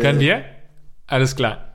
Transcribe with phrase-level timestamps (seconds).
[0.00, 0.44] Können wir?
[1.08, 1.74] Alles klar.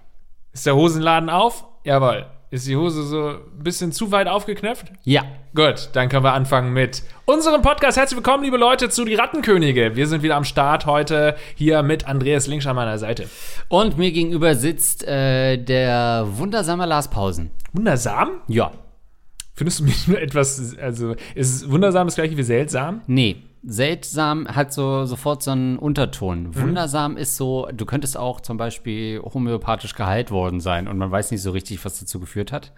[0.53, 1.65] Ist der Hosenladen auf?
[1.83, 2.30] Jawohl.
[2.53, 4.91] Ist die Hose so ein bisschen zu weit aufgeknöpft?
[5.05, 5.23] Ja.
[5.55, 7.97] Gut, dann können wir anfangen mit unserem Podcast.
[7.97, 9.95] Herzlich willkommen, liebe Leute, zu Die Rattenkönige.
[9.95, 13.29] Wir sind wieder am Start heute hier mit Andreas Links an meiner Seite.
[13.69, 17.51] Und mir gegenüber sitzt äh, der wundersame Lars Pausen.
[17.71, 18.41] Wundersam?
[18.49, 18.71] Ja.
[19.53, 23.01] Findest du mich nur etwas, also ist wundersam das gleiche wie seltsam?
[23.07, 23.37] Nee.
[23.63, 26.55] Seltsam hat so sofort so einen Unterton.
[26.55, 31.29] Wundersam ist so, du könntest auch zum Beispiel homöopathisch geheilt worden sein und man weiß
[31.31, 32.71] nicht so richtig, was dazu geführt hat.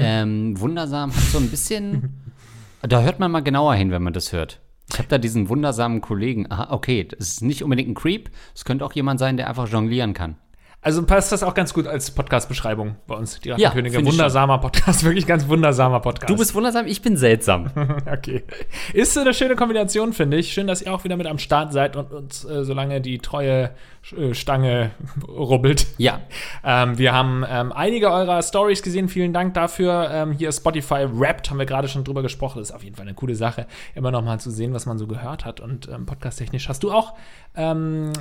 [0.00, 2.14] Ähm, wundersam hat so ein bisschen,
[2.82, 4.60] da hört man mal genauer hin, wenn man das hört.
[4.90, 6.50] Ich habe da diesen wundersamen Kollegen.
[6.50, 8.30] Aha, okay, das ist nicht unbedingt ein Creep.
[8.54, 10.36] Es könnte auch jemand sein, der einfach jonglieren kann.
[10.82, 13.96] Also passt das auch ganz gut als Podcast-Beschreibung bei uns, die Ja, Rattenkönige.
[13.96, 16.30] find ich Wundersamer Podcast, wirklich ganz wundersamer Podcast.
[16.30, 17.70] Du bist wundersam, ich bin seltsam.
[18.06, 18.44] Okay.
[18.92, 20.52] Ist so eine schöne Kombination, finde ich.
[20.52, 23.18] Schön, dass ihr auch wieder mit am Start seid und uns äh, so lange die
[23.18, 23.70] treue
[24.16, 24.92] äh, Stange
[25.28, 25.86] rubbelt.
[25.98, 26.20] Ja.
[26.62, 29.08] Ähm, wir haben ähm, einige eurer Stories gesehen.
[29.08, 30.08] Vielen Dank dafür.
[30.12, 32.58] Ähm, hier Spotify Wrapped, haben wir gerade schon drüber gesprochen.
[32.60, 34.98] Das ist auf jeden Fall eine coole Sache, immer noch mal zu sehen, was man
[34.98, 35.58] so gehört hat.
[35.60, 37.14] Und ähm, podcast-technisch hast du auch
[37.56, 38.12] ähm,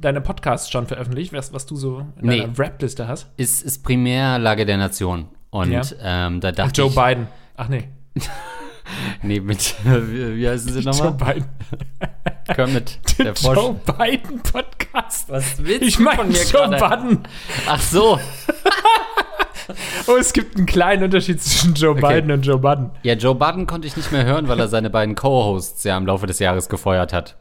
[0.00, 2.40] deine Podcasts schon veröffentlicht, was, was du so in Nee.
[2.40, 3.28] deiner Wrapped-Liste hast.
[3.36, 5.28] ist, ist primär Lage der Nation.
[5.50, 5.82] Und Ja.
[6.02, 7.26] ähm, da dachte Joe ich, Biden.
[7.56, 7.88] Ach nee,
[9.22, 11.34] nee, mit, wie, wie heißen sie Joe nochmal?
[11.34, 11.48] Biden.
[12.54, 13.96] Kermit, der Joe Frosch.
[13.98, 15.28] Biden Podcast.
[15.30, 16.68] Was willst Ich du meine von mir Joe?
[16.68, 17.18] Biden.
[17.66, 18.18] Ach so.
[20.06, 22.20] Oh, es gibt einen kleinen Unterschied zwischen Joe Okay.
[22.20, 22.90] Biden und Joe Biden.
[23.02, 26.06] Ja, Joe Biden konnte ich nicht mehr hören, weil er seine beiden Co-Hosts ja im
[26.06, 27.36] Laufe des Jahres gefeuert hat.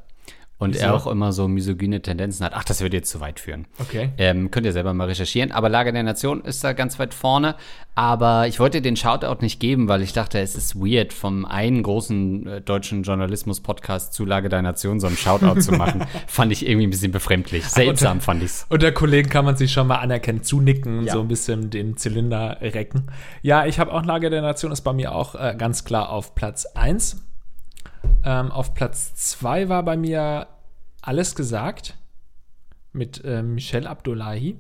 [0.58, 0.86] Und Wieso?
[0.86, 2.54] er auch immer so misogyne Tendenzen hat.
[2.56, 3.68] Ach, das würde jetzt zu weit führen.
[3.78, 4.12] Okay.
[4.18, 5.52] Ähm, könnt ihr selber mal recherchieren.
[5.52, 7.56] Aber Lage der Nation ist da ganz weit vorne.
[7.94, 11.84] Aber ich wollte den Shoutout nicht geben, weil ich dachte, es ist weird, vom einen
[11.84, 16.06] großen äh, deutschen Journalismus-Podcast zu Lage der Nation so einen Shoutout zu machen.
[16.28, 17.66] Fand ich irgendwie ein bisschen befremdlich.
[17.66, 18.66] Seltsam fand ich's.
[18.70, 21.14] Unter Kollegen kann man sich schon mal anerkennen, zunicken und Ja.
[21.14, 23.08] so ein bisschen den Zylinder recken.
[23.42, 26.34] Ja, ich habe auch Lage der Nation, ist bei mir auch äh, ganz klar auf
[26.34, 27.22] Platz 1.
[28.24, 30.48] Ähm, auf Platz 2 war bei mir
[31.06, 31.96] Alles gesagt
[32.92, 34.56] mit äh, Michelle Abdullahi.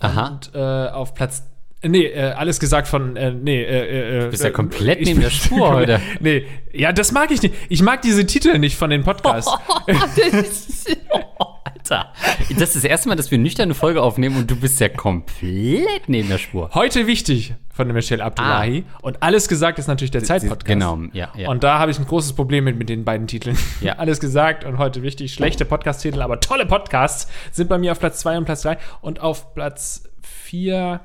[0.00, 0.28] Aha.
[0.28, 1.44] Und äh, auf Platz
[1.86, 5.20] Nee, äh, alles gesagt von, äh, nee, äh, äh, Du bist ja äh, komplett neben
[5.20, 6.00] der Spur heute.
[6.20, 7.54] Nee, ja, das mag ich nicht.
[7.68, 9.52] Ich mag diese Titel nicht von den Podcasts.
[11.84, 12.12] Alter,
[12.50, 14.88] das ist das erste Mal, dass wir nüchtern eine Folge aufnehmen und du bist ja
[14.88, 16.70] komplett neben der Spur.
[16.72, 18.84] Heute wichtig von der Michelle Abdullahi.
[19.02, 20.64] Und alles gesagt ist natürlich der Zeitpodcast.
[20.64, 21.50] Genau, ja, ja.
[21.50, 23.58] Und da habe ich ein großes Problem mit, mit den beiden Titeln.
[23.82, 23.94] Ja.
[23.98, 25.34] alles gesagt und heute wichtig.
[25.34, 28.78] Schlechte Podcast-Titel, aber tolle Podcasts sind bei mir auf Platz 2 und Platz 3.
[29.02, 31.00] Und auf Platz 4.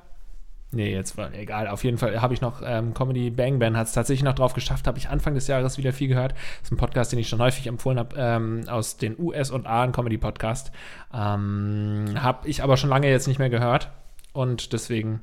[0.71, 1.67] Nee, jetzt war egal.
[1.67, 4.53] Auf jeden Fall habe ich noch ähm, Comedy Bang Bang hat es tatsächlich noch drauf
[4.53, 4.85] geschafft.
[4.85, 6.33] Habe ich Anfang des Jahres wieder viel gehört.
[6.33, 9.65] Das ist ein Podcast, den ich schon häufig empfohlen habe ähm, aus den US und
[9.65, 10.71] A, ein Comedy Podcast.
[11.11, 13.89] Ähm, habe ich aber schon lange jetzt nicht mehr gehört
[14.31, 15.21] und deswegen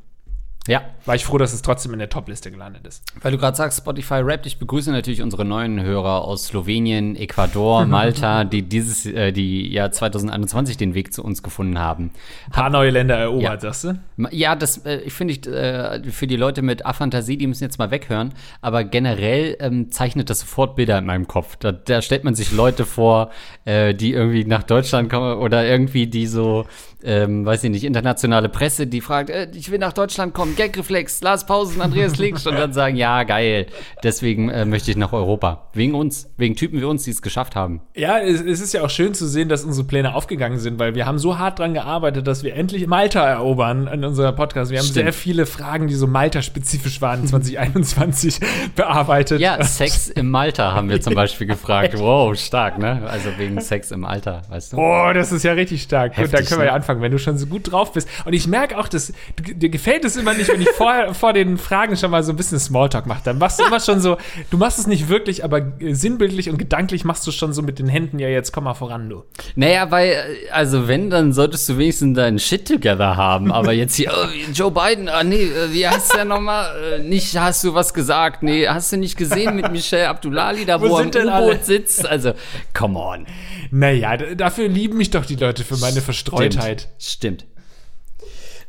[0.67, 3.03] ja, war ich froh, dass es trotzdem in der Top-Liste gelandet ist.
[3.23, 7.85] weil du gerade sagst, Spotify Rap, ich begrüße natürlich unsere neuen Hörer aus Slowenien, Ecuador,
[7.87, 12.11] Malta, die dieses, äh, die ja 2021 den Weg zu uns gefunden haben.
[12.47, 13.73] Ein paar neue Länder erobert, Ja.
[13.73, 13.99] sagst du?
[14.31, 17.79] Ja, das äh, ich finde ich äh, für die Leute mit Aphantasie, die müssen jetzt
[17.79, 18.33] mal weghören.
[18.61, 21.57] Aber generell ähm, zeichnet das sofort Bilder in meinem Kopf.
[21.57, 23.31] Da, da stellt man sich Leute vor,
[23.65, 26.65] äh, die irgendwie nach Deutschland kommen oder irgendwie die so,
[27.05, 31.21] ähm, weiß ich nicht, internationale Presse, die fragt, äh, ich will nach Deutschland kommen, Gagreflex,
[31.23, 33.67] Lars Pausen, Andreas Linkst und dann sagen, ja geil.
[34.03, 35.69] Deswegen äh, möchte ich nach Europa.
[35.73, 37.83] Wegen uns, wegen Typen wie uns, die es geschafft haben.
[37.95, 40.95] Ja, es, es ist ja auch schön zu sehen, dass unsere Pläne aufgegangen sind, weil
[40.95, 44.71] wir haben so hart dran gearbeitet, dass wir endlich Malta erobern in unserer Podcast.
[44.71, 45.05] Wir haben Stimmt.
[45.05, 48.41] sehr viele Fragen, die so Malta-spezifisch waren, 2021
[48.75, 49.41] bearbeitet.
[49.41, 51.99] Ja, Sex im Malta haben wir zum Beispiel gefragt.
[51.99, 53.03] Wow, stark, ne?
[53.09, 54.79] Also wegen Sex im Alter, weißt du?
[54.79, 56.13] Oh, das ist ja richtig stark.
[56.13, 56.71] Gut, Heftig, dann können wir ne?
[56.71, 58.09] ja anfangen, wenn du schon so gut drauf bist.
[58.25, 61.59] Und ich merke auch, dass dir gefällt es immer nicht, wenn ich vorher vor den
[61.59, 63.21] Fragen schon mal so ein bisschen Smalltalk mache.
[63.25, 64.17] Dann machst du immer schon so,
[64.51, 67.89] du machst es nicht wirklich, aber sinnbildlich und gedanklich machst du schon so mit den
[67.89, 69.25] Händen, ja, jetzt komm mal voran, du.
[69.55, 70.17] Naja, weil,
[70.53, 73.53] also wenn, dann solltest du wenigstens deinen Shit together haben.
[73.53, 76.71] Aber jetzt hier, oh, Joe Biden, ah nee, äh, wie heißt der nochmal?
[76.95, 80.81] Äh, Nicht hast du was gesagt, nee, hast du nicht gesehen mit Michelle Abdullahi, da
[80.81, 81.29] Wo wo, er im?
[81.29, 82.07] U-Boot sitzt?
[82.07, 82.33] Also,
[82.75, 83.27] come on.
[83.71, 86.89] Naja, dafür lieben mich doch die Leute für meine Verstreutheit.
[86.99, 87.43] Stimmt.
[87.43, 87.56] Stimmt.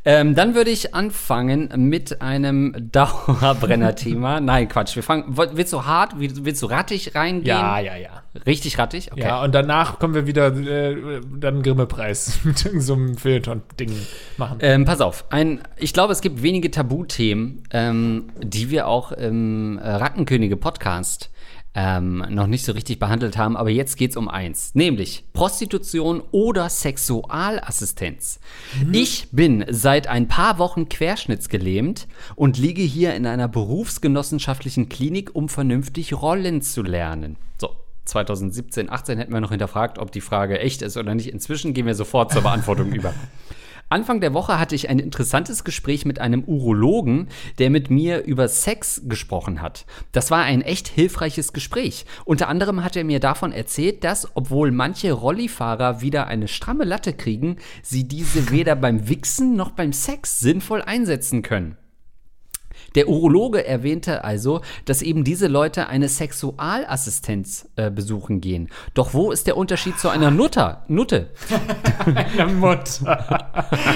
[0.04, 4.40] Ähm, dann würde ich anfangen mit einem Dauerbrenner-Thema.
[4.40, 4.96] Nein, Quatsch.
[4.96, 5.24] Wir fangen.
[5.36, 6.12] Willst du hart?
[6.18, 7.46] Willst du rattig reingehen?
[7.46, 8.22] Ja, ja, ja.
[8.46, 9.12] Richtig rattig?
[9.12, 9.22] Okay.
[9.22, 13.92] Ja, und danach kommen wir wieder äh, dann Grimme-Preis mit so einem Feuilleton-Ding
[14.36, 14.58] machen.
[14.60, 15.24] Ähm, pass auf.
[15.30, 21.30] Ein, ich glaube, es gibt wenige Tabuthemen, ähm, die wir auch im Rattenkönige-Podcast
[21.74, 26.22] ähm, noch nicht so richtig behandelt haben, aber jetzt geht es um eins, nämlich Prostitution
[26.32, 28.40] oder Sexualassistenz.
[28.82, 28.94] Mhm.
[28.94, 35.48] Ich bin seit ein paar Wochen querschnittsgelähmt und liege hier in einer berufsgenossenschaftlichen Klinik, um
[35.48, 37.36] vernünftig Rollen zu lernen.
[37.60, 37.70] So,
[38.06, 41.28] 2017, 18 hätten wir noch hinterfragt, ob die Frage echt ist oder nicht.
[41.28, 43.14] Inzwischen gehen wir sofort zur Beantwortung über.
[43.90, 48.46] Anfang der Woche hatte ich ein interessantes Gespräch mit einem Urologen, der mit mir über
[48.46, 49.86] Sex gesprochen hat.
[50.12, 52.04] Das war ein echt hilfreiches Gespräch.
[52.26, 57.14] Unter anderem hat er mir davon erzählt, dass, obwohl manche Rollifahrer wieder eine stramme Latte
[57.14, 61.78] kriegen, sie diese weder beim Wichsen noch beim Sex sinnvoll einsetzen können.
[62.94, 68.68] Der Urologe erwähnte also, dass eben diese Leute eine Sexualassistenz äh, besuchen gehen.
[68.94, 71.30] Doch wo ist der Unterschied zu einer Nutter, Nutte?
[72.06, 73.48] eine Mutter.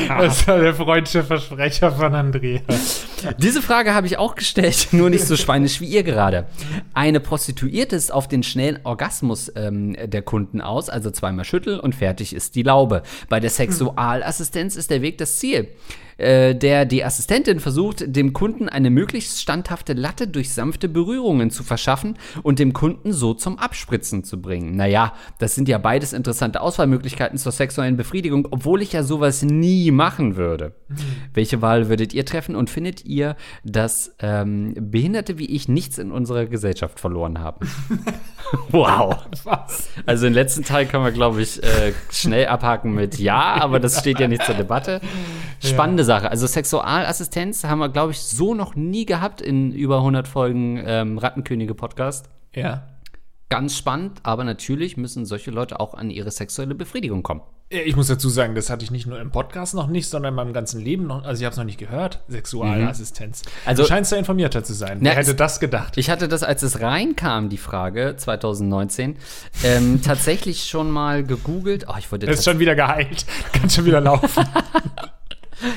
[0.08, 3.06] Das war der freundliche Versprecher von Andreas.
[3.38, 6.46] Diese Frage habe ich auch gestellt, nur nicht so schweinisch wie ihr gerade.
[6.94, 11.94] Eine Prostituierte ist auf den schnellen Orgasmus ähm, der Kunden aus, also zweimal schütteln und
[11.94, 13.02] fertig ist die Laube.
[13.28, 15.68] Bei der Sexualassistenz ist der Weg das Ziel.
[16.22, 21.64] Äh, der die Assistentin versucht, dem Kunden eine möglichst standhafte Latte durch sanfte Berührungen zu
[21.64, 24.76] verschaffen und dem Kunden so zum Abspritzen zu bringen.
[24.76, 29.90] Naja, das sind ja beides interessante Auswahlmöglichkeiten zur sexuellen Befriedigung, obwohl ich ja sowas nie
[29.90, 30.76] machen würde.
[30.88, 30.96] Mhm.
[31.34, 33.34] Welche Wahl würdet ihr treffen und findet ihr,
[33.64, 37.68] dass ähm, Behinderte wie ich nichts in unserer Gesellschaft verloren haben?
[38.70, 39.16] wow.
[39.44, 39.88] Was?
[40.06, 44.00] Also den letzten Teil können wir, glaube ich, äh, schnell abhaken mit Ja, aber das
[44.00, 45.00] steht ja nicht zur Debatte.
[45.60, 46.06] Spannende ja.
[46.06, 46.30] Sache.
[46.30, 51.18] Also Sexualassistenz haben wir, glaube ich, so noch nie gehabt in über 100 Folgen ähm,
[51.18, 52.28] Rattenkönige-Podcast.
[52.54, 52.88] Ja.
[53.48, 57.42] Ganz spannend, aber natürlich müssen solche Leute auch an ihre sexuelle Befriedigung kommen.
[57.72, 60.36] Ich muss dazu sagen, das hatte ich nicht nur im Podcast noch nicht, sondern in
[60.36, 61.24] meinem ganzen Leben noch.
[61.24, 62.20] Also ich habe es noch nicht gehört.
[62.28, 63.42] Sexualassistenz.
[63.44, 63.50] Mhm.
[63.64, 64.98] Also du scheinst da informierter zu sein.
[65.00, 65.96] Na, Wer hätte das gedacht?
[65.96, 69.16] Ich hatte das, als es reinkam, die Frage 2019,
[69.64, 71.86] ähm, tatsächlich schon mal gegoogelt.
[71.88, 72.26] Oh, ich wollte.
[72.26, 73.24] Das ist schon wieder geheilt.
[73.52, 74.44] Kann schon wieder laufen.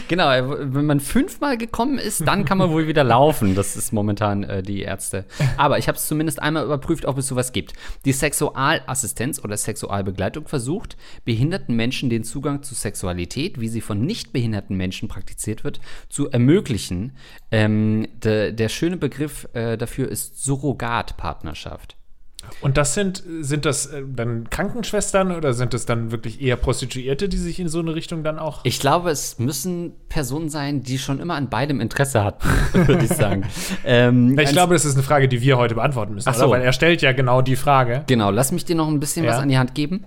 [0.07, 3.55] Genau, wenn man fünfmal gekommen ist, dann kann man wohl wieder laufen.
[3.55, 5.25] Das ist momentan äh, die Ärzte.
[5.57, 7.73] Aber ich habe es zumindest einmal überprüft, ob es sowas gibt.
[8.05, 14.33] Die Sexualassistenz oder Sexualbegleitung versucht, behinderten Menschen den Zugang zu Sexualität, wie sie von nicht
[14.33, 15.79] behinderten Menschen praktiziert wird,
[16.09, 17.15] zu ermöglichen.
[17.51, 21.97] Ähm, de, der schöne Begriff äh, dafür ist Surrogatpartnerschaft.
[22.61, 27.29] Und das sind, sind das äh, dann Krankenschwestern oder sind das dann wirklich eher Prostituierte,
[27.29, 28.61] die sich in so eine Richtung dann auch.
[28.63, 33.11] Ich glaube, es müssen Personen sein, die schon immer an beidem Interesse hatten, würde ich
[33.11, 33.43] sagen.
[33.85, 36.45] ähm, ich glaube, das ist eine Frage, die wir heute beantworten müssen, Ach so.
[36.45, 36.51] Oder?
[36.51, 38.03] weil er stellt ja genau die Frage.
[38.07, 39.31] Genau, lass mich dir noch ein bisschen ja.
[39.31, 40.05] was an die Hand geben.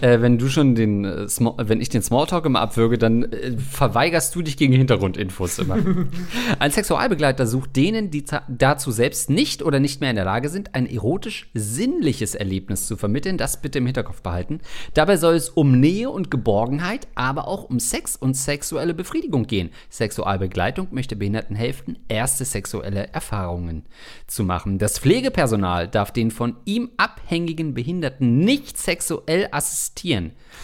[0.00, 1.26] Äh, wenn du schon den, äh,
[1.58, 5.78] wenn ich den Smalltalk immer abwürge, dann äh, verweigerst du dich gegen Hintergrundinfos immer.
[6.58, 10.74] ein Sexualbegleiter sucht denen, die dazu selbst nicht oder nicht mehr in der Lage sind,
[10.74, 13.38] ein erotisch sinnliches Erlebnis zu vermitteln.
[13.38, 14.60] Das bitte im Hinterkopf behalten.
[14.94, 19.70] Dabei soll es um Nähe und Geborgenheit, aber auch um Sex und sexuelle Befriedigung gehen.
[19.90, 23.84] Sexualbegleitung möchte Behinderten helfen, erste sexuelle Erfahrungen
[24.26, 24.78] zu machen.
[24.78, 29.87] Das Pflegepersonal darf den von ihm abhängigen Behinderten nicht sexuell assistieren.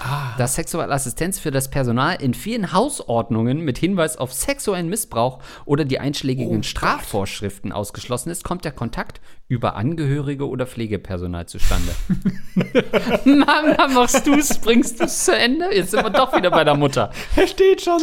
[0.02, 0.34] Ah.
[0.38, 6.00] Da Sexualassistenz für das Personal in vielen Hausordnungen mit Hinweis auf sexuellen Missbrauch oder die
[6.00, 11.92] einschlägigen oh Strafvorschriften ausgeschlossen ist, kommt der Kontakt über Angehörige oder Pflegepersonal zustande.
[13.24, 15.74] Mama, machst du es, bringst du es zu Ende?
[15.74, 17.10] Jetzt sind wir doch wieder bei der Mutter.
[17.36, 18.00] Er steht schon.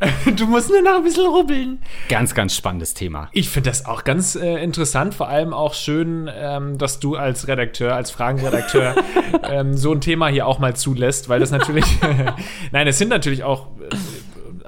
[0.36, 1.78] Du musst nur noch ein bisschen rubbeln.
[2.08, 3.28] Ganz, ganz spannendes Thema.
[3.32, 7.48] Ich finde das auch ganz äh, interessant, vor allem auch schön, ähm, dass du als
[7.48, 8.96] Redakteur, als Fragenredakteur
[9.50, 11.84] ähm, so ein Thema hier auch mal zulässt, weil das natürlich,
[12.72, 13.94] nein, es sind natürlich auch äh,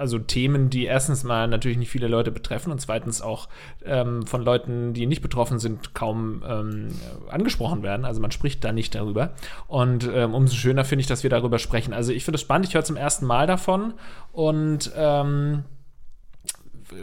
[0.03, 3.49] also Themen, die erstens mal natürlich nicht viele Leute betreffen und zweitens auch
[3.85, 6.89] ähm, von Leuten, die nicht betroffen sind, kaum ähm,
[7.31, 8.05] angesprochen werden.
[8.05, 9.35] Also man spricht da nicht darüber.
[9.69, 11.95] Und ähm, umso schöner finde ich, dass wir darüber sprechen.
[11.95, 13.95] Also ich finde es spannend, ich höre zum ersten Mal davon
[14.33, 15.63] und ähm,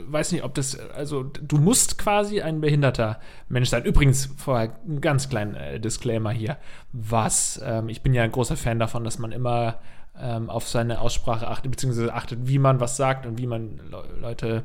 [0.08, 3.86] weiß nicht, ob das, also du musst quasi ein behinderter Mensch sein.
[3.86, 6.58] Übrigens, vorher ein ganz kleinen äh, Disclaimer hier.
[6.92, 9.80] Was, ähm, ich bin ja ein großer Fan davon, dass man immer
[10.20, 14.04] ähm, auf seine Aussprache achtet, beziehungsweise achtet, wie man was sagt und wie man Le
[14.22, 14.64] Leute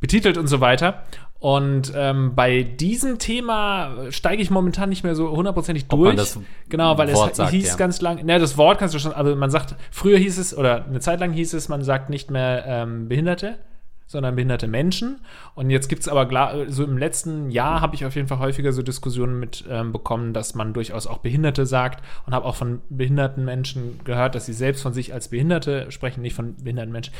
[0.00, 1.04] betitelt und so weiter.
[1.38, 6.16] Und ähm, bei diesem Thema steige ich momentan nicht mehr so hundertprozentig durch.
[6.68, 7.76] genau, weil Wort es sagt, hieß ja.
[7.76, 10.86] ganz lang, ne, das Wort kannst du schon, also man sagt, früher hieß es, oder
[10.86, 13.58] eine Zeit lang hieß es, man sagt nicht mehr ähm, Behinderte,
[14.06, 15.20] sondern behinderte Menschen.
[15.54, 18.72] Und jetzt gibt es aber, so im letzten Jahr habe ich auf jeden Fall häufiger
[18.72, 19.92] so Diskussionen mit ähm,
[20.32, 24.52] dass man durchaus auch Behinderte sagt und habe auch von behinderten Menschen gehört, dass sie
[24.52, 27.12] selbst von sich als Behinderte sprechen, nicht von behinderten Menschen.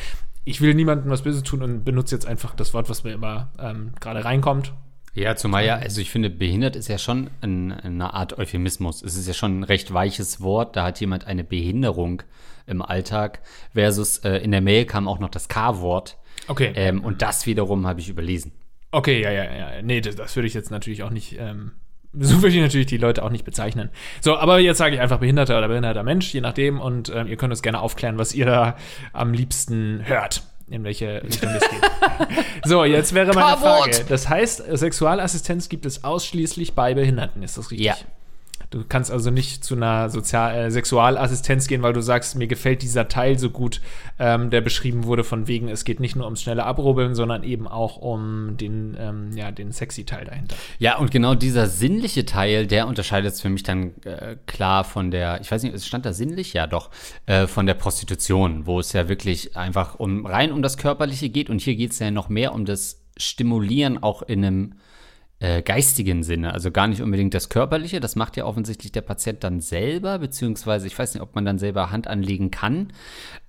[0.44, 3.50] Ich will niemandem was Böses tun und benutze jetzt einfach das Wort, was mir immer
[3.58, 4.72] ähm, gerade reinkommt.
[5.16, 9.02] Ja, zumal ja, also ich finde, behindert ist ja schon ein, eine Art Euphemismus.
[9.02, 10.76] Es ist ja schon ein recht weiches Wort.
[10.76, 12.22] Da hat jemand eine Behinderung
[12.66, 13.40] im Alltag.
[13.72, 16.18] Versus äh, in der Mail kam auch noch das K-Wort.
[16.48, 16.72] Okay.
[16.74, 18.52] Ähm, und das wiederum habe ich überlesen.
[18.90, 19.82] Okay, ja, ja, ja.
[19.82, 21.72] Nee, das, das würde ich jetzt natürlich auch nicht, ähm,
[22.18, 23.90] so würde ich natürlich die Leute auch nicht bezeichnen.
[24.20, 26.80] So, aber jetzt sage ich einfach Behinderter oder behinderter Mensch, je nachdem.
[26.80, 28.76] Und ähm, ihr könnt uns gerne aufklären, was ihr da
[29.12, 30.42] am liebsten hört.
[30.68, 31.80] In welche Richtung das geht.
[32.64, 33.56] so, jetzt wäre meine.
[33.56, 34.04] Frage.
[34.08, 37.86] Das heißt, Sexualassistenz gibt es ausschließlich bei Behinderten, ist das richtig?
[37.86, 37.94] Ja.
[38.70, 42.82] Du kannst also nicht zu einer Sozial äh, Sexualassistenz gehen, weil du sagst, mir gefällt
[42.82, 43.80] dieser Teil so gut,
[44.18, 47.68] ähm, der beschrieben wurde, von wegen, es geht nicht nur ums schnelle Abrubbeln, sondern eben
[47.68, 50.56] auch um den, ähm, ja, den sexy Teil dahinter.
[50.78, 55.10] Ja, und genau dieser sinnliche Teil, der unterscheidet es für mich dann äh, klar von
[55.10, 56.52] der, ich weiß nicht, es stand da sinnlich?
[56.52, 56.90] Ja, doch,
[57.26, 61.50] äh, von der Prostitution, wo es ja wirklich einfach um rein um das Körperliche geht.
[61.50, 64.74] Und hier geht es ja noch mehr um das Stimulieren auch in einem
[65.38, 68.00] äh, geistigen Sinne, also gar nicht unbedingt das Körperliche.
[68.00, 71.58] Das macht ja offensichtlich der Patient dann selber, beziehungsweise ich weiß nicht, ob man dann
[71.58, 72.92] selber Hand anlegen kann.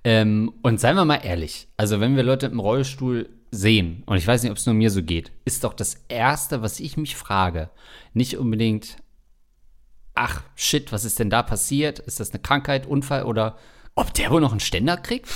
[0.04, 4.26] Ähm, und seien wir mal ehrlich, also wenn wir Leute im Rollstuhl sehen, und ich
[4.26, 7.16] weiß nicht, ob es nur mir so geht, ist doch das Erste, was ich mich
[7.16, 7.70] frage,
[8.12, 8.98] nicht unbedingt,
[10.14, 12.00] ach shit, was ist denn da passiert?
[12.00, 13.56] Ist das eine Krankheit, Unfall oder
[13.98, 15.28] ob der wohl noch einen Ständer kriegt?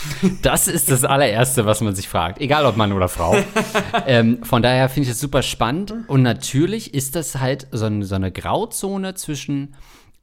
[0.43, 3.37] Das ist das allererste, was man sich fragt, egal ob Mann oder Frau.
[4.07, 8.03] ähm, von daher finde ich das super spannend und natürlich ist das halt so, ein,
[8.03, 9.75] so eine Grauzone zwischen,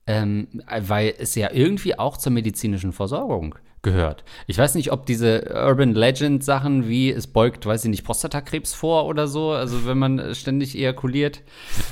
[0.07, 0.47] ähm,
[0.79, 4.23] weil es ja irgendwie auch zur medizinischen Versorgung gehört.
[4.47, 8.73] Ich weiß nicht, ob diese Urban Legend Sachen wie es beugt, weiß ich nicht, Prostatakrebs
[8.73, 11.41] vor oder so, also wenn man ständig ejakuliert,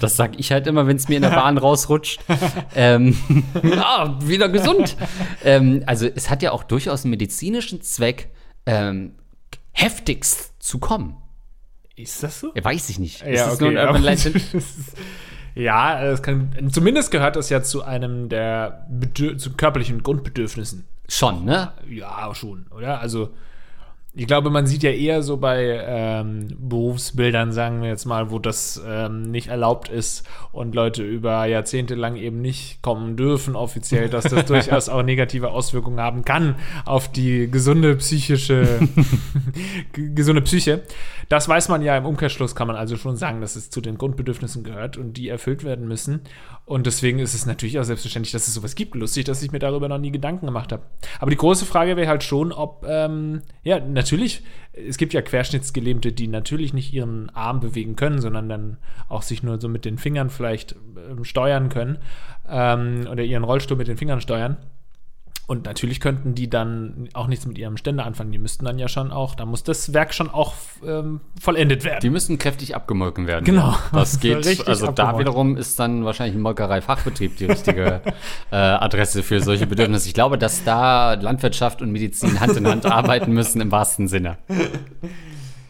[0.01, 2.21] das sag ich halt immer, wenn es mir in der Bahn rausrutscht.
[2.75, 3.17] ähm,
[3.77, 4.97] ah, wieder gesund.
[5.43, 8.29] ähm, also es hat ja auch durchaus einen medizinischen Zweck,
[8.65, 9.15] ähm,
[9.71, 11.15] heftigst zu kommen.
[11.95, 12.51] Ist das so?
[12.53, 13.25] Ja, weiß ich nicht.
[13.25, 14.41] Ja, das nur ein okay, Urban Legend?
[15.55, 20.85] Ja, es kann, zumindest gehört das ja zu einem der Bedür zu körperlichen Grundbedürfnissen.
[21.07, 21.71] Schon, ne?
[21.89, 22.99] Ja, schon, oder?
[22.99, 23.29] Also,
[24.19, 28.39] ich glaube, man sieht ja eher so bei ähm, Berufsbildern, sagen wir jetzt mal, wo
[28.39, 34.09] das ähm, nicht erlaubt ist und Leute über Jahrzehnte lang eben nicht kommen dürfen, offiziell,
[34.09, 38.79] dass das durchaus auch negative Auswirkungen haben kann auf die gesunde psychische,
[39.93, 40.81] gesunde Psyche.
[41.29, 43.99] Das weiß man ja im Umkehrschluss, kann man also schon sagen, dass es zu den
[43.99, 46.21] Grundbedürfnissen gehört und die erfüllt werden müssen.
[46.67, 48.93] Und deswegen ist es natürlich auch selbstverständlich, dass es sowas gibt.
[48.93, 50.83] Lustig, dass ich mir darüber noch nie Gedanken gemacht habe.
[51.17, 54.43] Aber die große Frage wäre halt schon, ob, ähm, ja, natürlich,
[54.73, 59.43] es gibt ja Querschnittsgelähmte, die natürlich nicht ihren Arm bewegen können, sondern dann auch sich
[59.43, 60.75] nur so mit den Fingern vielleicht
[61.09, 61.99] ähm, steuern können
[62.49, 64.57] ähm, oder ihren Rollstuhl mit den Fingern steuern.
[65.47, 68.33] Und natürlich könnten die dann auch nichts mit ihrem Ständer anfangen.
[68.33, 70.53] Die müssten dann ja schon auch, da muss das Werk schon auch
[70.85, 72.01] ähm, vollendet werden.
[72.01, 73.45] Die müssen kräftig abgemolken werden.
[73.45, 73.73] Genau.
[73.93, 74.45] Das geht.
[74.45, 78.01] Richtig also da wiederum ist dann wahrscheinlich ein Molkerei-Fachbetrieb die richtige
[78.51, 80.09] äh, Adresse für solche Bedürfnisse.
[80.09, 84.37] Ich glaube, dass da Landwirtschaft und Medizin Hand in Hand arbeiten müssen im wahrsten Sinne.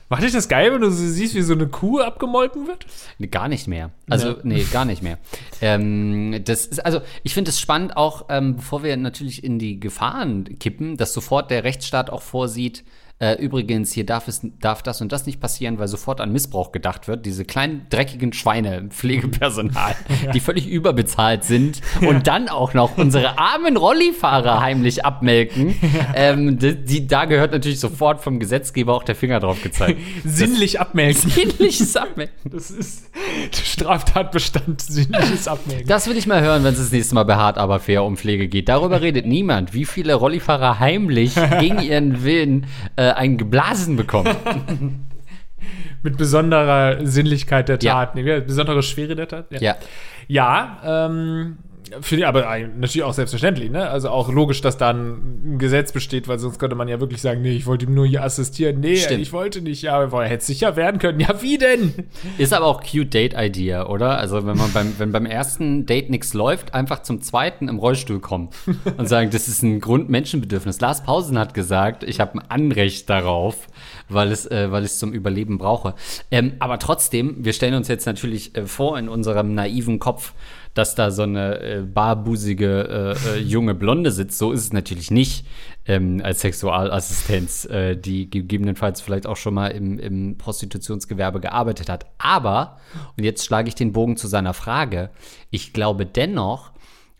[0.09, 2.85] Macht dich das geil, wenn du siehst, wie so eine Kuh abgemolken wird?
[3.29, 3.91] Gar nicht mehr.
[4.09, 4.35] Also, Ja.
[4.43, 5.17] nee, gar nicht mehr.
[5.61, 9.79] Ähm, das ist, also, ich finde es spannend auch, ähm, bevor wir natürlich in die
[9.79, 12.83] Gefahren kippen, dass sofort der Rechtsstaat auch vorsieht,
[13.19, 16.71] äh, übrigens, hier darf es, darf das und das nicht passieren, weil sofort an Missbrauch
[16.71, 17.25] gedacht wird.
[17.25, 19.95] Diese kleinen, dreckigen Schweine im Pflegepersonal,
[20.35, 25.75] die völlig überbezahlt sind und dann auch noch unsere armen Rollifahrer heimlich abmelken.
[26.15, 29.99] Ähm, die, die, da gehört natürlich sofort vom Gesetzgeber auch der Finger drauf gezeigt.
[30.23, 31.31] Sinnlich abmelken.
[31.35, 32.51] Ähnliches Abmelken.
[32.51, 33.09] Das ist
[33.51, 35.87] Straftatbestand, sinnliches Abmelken.
[35.87, 38.17] Das will ich mal hören, wenn es das nächste Mal bei Hart aber fair um
[38.17, 38.69] Pflege geht.
[38.69, 44.35] Darüber redet niemand, wie viele Rollifahrer heimlich gegen ihren Willen äh, einen geblasen bekommen.
[46.03, 48.05] Mit besonderer Sinnlichkeit der Ja.
[48.05, 48.15] Tat.
[48.15, 49.45] Wie- besondere Schwere der Tat.
[49.59, 49.75] Ja.
[50.27, 51.57] Ja, ähm,
[52.01, 53.89] Für die, aber natürlich auch selbstverständlich, ne?
[53.89, 57.41] Also auch logisch, dass da ein Gesetz besteht, weil sonst könnte man ja wirklich sagen,
[57.41, 58.79] nee, ich wollte ihm nur hier assistieren.
[58.79, 59.21] Nee, Stimmt.
[59.21, 59.81] ich wollte nicht.
[59.81, 61.19] Ja, aber hätte sicher werden können.
[61.19, 61.93] Ja, wie denn?
[62.37, 64.17] Ist aber auch cute Date-Idea, oder?
[64.17, 68.19] Also wenn man beim, wenn beim ersten Date nichts läuft, einfach zum zweiten im Rollstuhl
[68.19, 68.49] kommen
[68.97, 70.79] und sagen, das ist ein Grundmenschenbedürfnis.
[70.81, 73.67] Lars Pausen hat gesagt, ich habe ein Anrecht darauf,
[74.09, 75.95] weil es, äh, weil ich es zum Überleben brauche.
[76.31, 80.33] Ähm, aber trotzdem, wir stellen uns jetzt natürlich äh, vor in unserem naiven Kopf,
[80.77, 84.37] dass da so eine äh, barbusige äh, äh, junge Blonde sitzt.
[84.37, 85.45] So ist es natürlich nicht
[85.85, 92.05] ähm, als Sexualassistenz, äh, die gegebenenfalls vielleicht auch schon mal im, im Prostitutionsgewerbe gearbeitet hat.
[92.19, 92.77] Aber,
[93.17, 95.09] und jetzt schlage ich den Bogen zu seiner Frage,
[95.49, 96.71] ich glaube dennoch,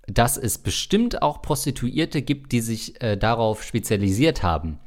[0.05, 4.79] dass es bestimmt auch Prostituierte gibt, die sich äh, darauf spezialisiert haben.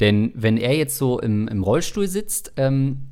[0.00, 3.07] Denn wenn er jetzt so im, im Rollstuhl sitzt, ähm,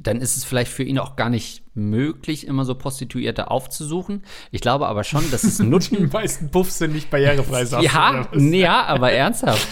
[0.00, 4.24] dann ist es vielleicht für ihn auch gar nicht möglich, immer so Prostituierte aufzusuchen.
[4.50, 7.64] Ich glaube aber schon, dass es Die Nutten meisten Puffs sind nicht barrierefrei.
[7.64, 9.66] sagst du, ja, nee, ja, aber ernsthaft.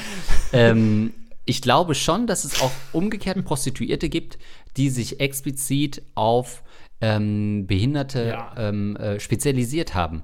[0.53, 1.13] ähm,
[1.45, 4.39] ich glaube schon, dass es auch umgekehrt Prostituierte gibt,
[4.77, 6.63] die sich explizit auf
[7.01, 8.55] ähm, Behinderte Ja.
[8.57, 10.23] ähm, äh, spezialisiert haben.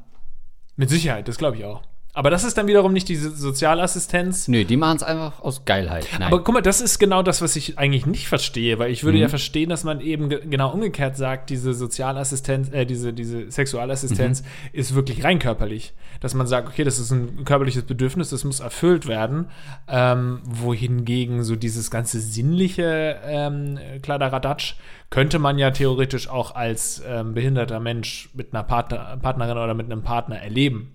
[0.77, 1.83] Mit Sicherheit, das glaube ich auch.
[2.15, 4.47] Aber das ist dann wiederum nicht diese Sozialassistenz.
[4.47, 6.07] Nö, die machen es einfach aus Geilheit.
[6.13, 6.25] Nein.
[6.25, 9.17] Aber guck mal, das ist genau das, was ich eigentlich nicht verstehe, weil ich würde
[9.17, 14.43] ja verstehen, dass man eben ge genau umgekehrt sagt, diese Sozialassistenz, äh, diese, diese Sexualassistenz
[14.73, 15.95] ist wirklich rein körperlich.
[16.21, 19.47] Dass man sagt, okay, das ist ein körperliches Bedürfnis, das muss erfüllt werden.
[19.89, 24.75] Ähm, wohingegen so dieses ganze sinnliche ähm, Kladderadatsch
[25.09, 29.87] könnte man ja theoretisch auch als ähm, behinderter Mensch mit einer Partner, Partnerin oder mit
[29.87, 30.93] einem Partner erleben.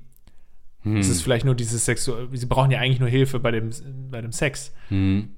[0.95, 2.29] Es ist vielleicht nur dieses Sexual.
[2.31, 3.71] Sie brauchen ja eigentlich nur Hilfe bei dem,
[4.09, 4.73] bei dem Sex.
[4.87, 5.29] Hm.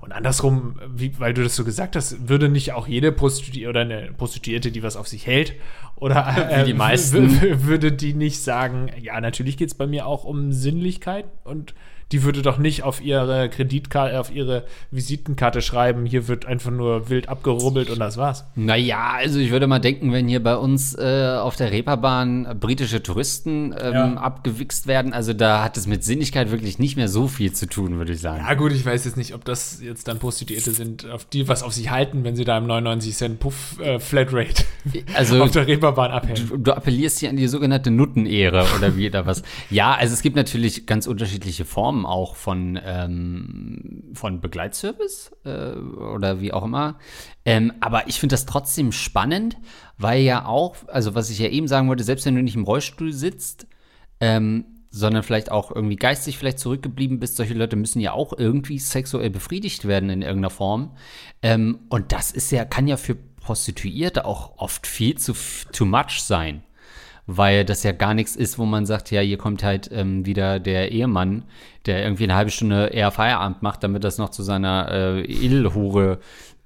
[0.00, 3.80] Und andersrum, wie, weil du das so gesagt hast, würde nicht auch jede Prostituierte oder
[3.82, 5.54] eine Prostituierte, die was auf sich hält,
[5.96, 7.64] oder äh, Wie die meisten.
[7.66, 11.74] würde die nicht sagen, ja, natürlich geht es bei mir auch um Sinnlichkeit und
[12.12, 17.08] die würde doch nicht auf ihre Kreditkarte, auf ihre Visitenkarte schreiben, hier wird einfach nur
[17.08, 18.44] wild abgerubbelt und das war's.
[18.54, 22.54] Naja, also ich würde mal denken, wenn hier bei uns äh, auf der Reeperbahn äh,
[22.54, 24.14] britische Touristen ähm, Ja.
[24.14, 27.98] abgewichst werden, also da hat es mit Sinnlichkeit wirklich nicht mehr so viel zu tun,
[27.98, 28.44] würde ich sagen.
[28.46, 31.62] Ja gut, ich weiß jetzt nicht, ob das jetzt dann Prostituierte sind, auf die was
[31.62, 34.64] auf sich halten, wenn sie da im 99 Cent Puff äh, Flatrate
[35.14, 36.48] Also auf der Reeperbahn abhängen.
[36.48, 39.42] Du, du appellierst hier an die sogenannte Nuttenehre oder wie da was.
[39.70, 46.40] Ja, also es gibt natürlich ganz unterschiedliche Formen auch von, ähm, von Begleitservice äh, oder
[46.40, 46.98] wie auch immer.
[47.44, 49.56] Ähm, aber ich finde das trotzdem spannend,
[49.98, 52.64] weil ja auch, also was ich ja eben sagen wollte, selbst wenn du nicht im
[52.64, 53.66] Rollstuhl sitzt,
[54.20, 57.34] ähm, sondern vielleicht auch irgendwie geistig vielleicht zurückgeblieben bist.
[57.36, 60.96] Solche Leute müssen ja auch irgendwie sexuell befriedigt werden in irgendeiner Form.
[61.42, 65.34] Ähm, und das ist ja, kann ja für Prostituierte auch oft viel zu
[65.72, 66.62] too much sein.
[67.26, 70.60] Weil das ja gar nichts ist, wo man sagt, ja, hier kommt halt ähm, wieder
[70.60, 71.44] der Ehemann,
[71.86, 76.18] der irgendwie eine halbe Stunde eher Feierabend macht, damit das noch zu seiner äh, Edelhure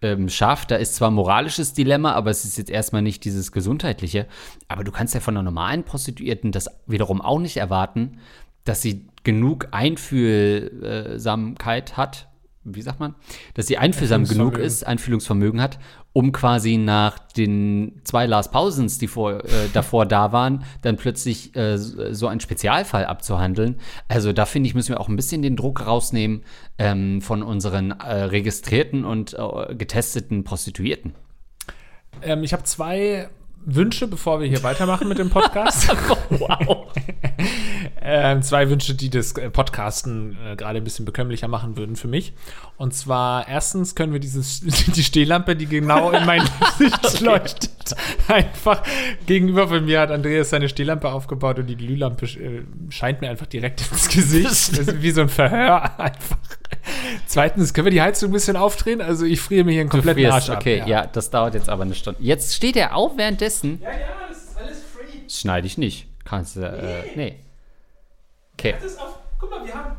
[0.03, 0.71] ähm, schafft.
[0.71, 4.27] Da ist zwar moralisches Dilemma, aber es ist jetzt erstmal nicht dieses gesundheitliche.
[4.69, 8.19] Aber du kannst ja von einer normalen Prostituierten das wiederum auch nicht erwarten,
[8.65, 12.29] dass sie genug Einfühlsamkeit hat.
[12.65, 13.17] Wie sagt man?
[13.55, 15.79] Dass sie einfühlsam genug ist, Einfühlungsvermögen hat,
[16.19, 21.55] um quasi nach den zwei Lars Pausens, die vor, äh, davor da waren, dann plötzlich
[21.55, 23.77] äh, so einen Spezialfall abzuhandeln.
[24.09, 26.43] Also da finde ich, müssen wir auch ein bisschen den Druck rausnehmen
[26.77, 31.15] ähm, von unseren äh, registrierten und äh, getesteten Prostituierten.
[32.23, 33.29] Ähm, ich habe zwei
[33.65, 35.89] Wünsche, bevor wir hier weitermachen mit dem Podcast.
[36.31, 36.89] Wow.
[38.01, 42.09] Ähm, zwei Wünsche, die das äh, Podcasten äh, gerade ein bisschen bekömmlicher machen würden für
[42.09, 42.33] mich.
[42.77, 44.61] Und zwar erstens können wir dieses,
[44.95, 46.43] die Stehlampe, die genau in mein
[46.79, 47.97] Gesicht leuchtet,
[48.29, 48.83] einfach
[49.27, 53.47] gegenüber von mir hat Andreas seine Stehlampe aufgebaut und die Glühlampe äh, scheint mir einfach
[53.47, 54.47] direkt ins Gesicht.
[54.47, 56.39] Das ist wie so ein Verhör einfach.
[57.27, 59.01] Zweitens, können wir die Heizung ein bisschen aufdrehen?
[59.01, 60.59] Also ich friere mir hier einen kompletten frierst, Arsch ab.
[60.59, 61.07] okay, ja.
[61.07, 62.23] das dauert jetzt aber eine Stunde.
[62.23, 63.81] Jetzt steht er auf währenddessen.
[63.83, 63.97] Ja, ja,
[64.29, 65.29] das ist alles free.
[65.29, 66.07] Schneide ich nicht.
[66.25, 67.37] Kannst du, äh, nee.
[68.59, 68.75] Okay.
[69.39, 69.97] Guck mal, wir haben.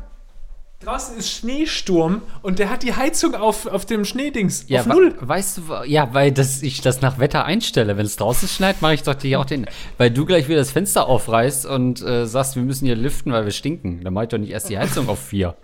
[0.80, 4.64] Draußen ist Schneesturm und der hat die Heizung auf, auf dem Schneedings.
[4.66, 5.14] Ja, auf Null.
[5.20, 7.98] weißt du, ja, weil das, ich das nach Wetter einstelle.
[7.98, 9.66] Wenn es draußen schneit, mache ich doch hier auch den.
[9.98, 13.44] Weil du gleich wieder das Fenster aufreißt und äh, sagst, wir müssen hier lüften, weil
[13.44, 14.02] wir stinken.
[14.02, 15.54] Dann mache ich doch nicht erst die Heizung auf vier.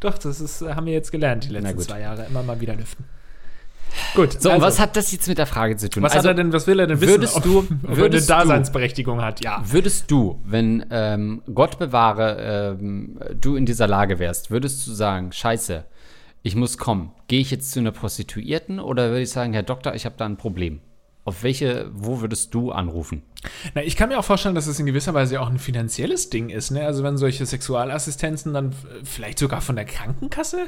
[0.00, 2.24] Doch, das ist, haben wir jetzt gelernt, die letzten zwei Jahre.
[2.24, 3.04] Immer mal wieder lüften.
[4.14, 6.02] Gut, So, und also, was hat das jetzt mit der Frage zu tun?
[6.02, 7.12] was Also, hat er denn, was will er denn wissen?
[7.12, 9.42] würdest ob, du- ob eine würdest du- Daseinsberechtigung hat?
[9.44, 9.62] Ja.
[9.64, 15.32] Würdest du, wenn ähm, Gott bewahre, ähm, du in dieser Lage wärst, würdest du sagen,
[15.32, 15.84] scheiße,
[16.42, 17.12] ich muss kommen.
[17.28, 20.24] Gehe ich jetzt zu einer Prostituierten oder würde ich sagen, Herr Doktor, ich habe da
[20.26, 20.80] ein Problem?
[21.24, 23.22] Auf welche, wo würdest du anrufen?
[23.76, 26.48] Na, ich kann mir auch vorstellen, dass es in gewisser Weise auch ein finanzielles Ding
[26.48, 26.72] ist.
[26.72, 26.84] Ne?
[26.84, 28.74] Also wenn solche Sexualassistenzen dann
[29.04, 30.66] vielleicht sogar von der Krankenkasse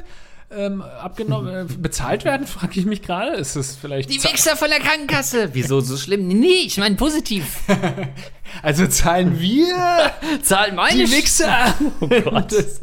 [0.51, 3.35] ähm, abgenommen, äh, bezahlt werden, frage ich mich gerade.
[3.35, 4.09] Ist es vielleicht.
[4.09, 5.49] Die Wichser von der Krankenkasse!
[5.53, 6.27] Wieso so schlimm?
[6.27, 7.61] Nee, ich meine positiv.
[8.61, 9.65] also zahlen wir
[10.43, 11.73] zahlen meine die Wichser!
[12.01, 12.51] Oh Gott.
[12.51, 12.79] Das,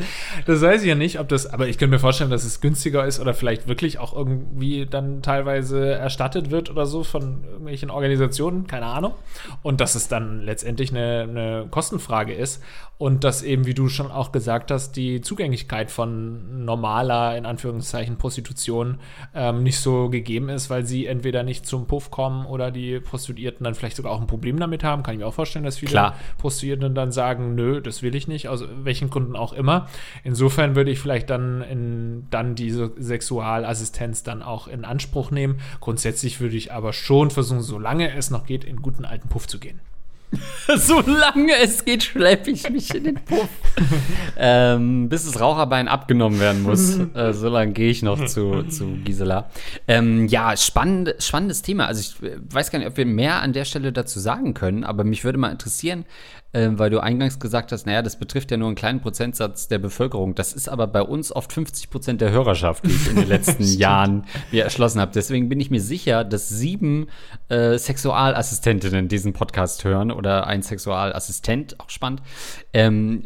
[0.46, 3.06] das, weiß ich ja nicht, ob das, aber ich könnte mir vorstellen, dass es günstiger
[3.06, 8.66] ist oder vielleicht wirklich auch irgendwie dann teilweise erstattet wird oder so von irgendwelchen Organisationen,
[8.66, 9.14] keine Ahnung.
[9.62, 12.62] Und dass es dann letztendlich eine, eine Kostenfrage ist
[13.02, 18.16] und dass eben, wie du schon auch gesagt hast, die Zugänglichkeit von normaler, in Anführungszeichen,
[18.16, 18.98] Prostitution
[19.34, 23.64] ähm, nicht so gegeben ist, weil sie entweder nicht zum Puff kommen oder die Prostituierten
[23.64, 25.02] dann vielleicht sogar auch ein Problem damit haben.
[25.02, 26.16] Kann ich mir auch vorstellen, dass viele Klar.
[26.38, 29.88] Prostituierten dann sagen, nö, das will ich nicht, aus welchen Gründen auch immer.
[30.24, 35.60] Insofern würde ich vielleicht dann, in, dann diese Sexualassistenz dann auch in Anspruch nehmen.
[35.80, 39.58] Grundsätzlich würde ich aber schon versuchen, solange es noch geht, in guten alten Puff zu
[39.58, 39.80] gehen.
[40.76, 43.48] Solange es geht, schleppe ich mich in den Puff.
[44.36, 46.98] ähm, bis das Raucherbein abgenommen werden muss.
[47.14, 49.50] äh, so lange gehe ich noch zu, zu Gisela.
[49.86, 51.86] Ähm, ja, spannend, spannendes Thema.
[51.86, 54.84] Also ich äh, weiß gar nicht, ob wir mehr an der Stelle dazu sagen können,
[54.84, 56.04] aber mich würde mal interessieren,
[56.52, 59.78] äh, weil du eingangs gesagt hast, naja, das betrifft ja nur einen kleinen Prozentsatz der
[59.78, 60.34] Bevölkerung.
[60.34, 63.64] Das ist aber bei uns oft 50 Prozent der Hörerschaft, die ich in den letzten
[63.64, 65.12] Jahren mir erschlossen habe.
[65.14, 67.08] Deswegen bin ich mir sicher, dass sieben
[67.48, 72.22] äh, Sexualassistentinnen diesen Podcast hören oder ein Sexualassistent, auch spannend.
[72.72, 73.22] Ähm,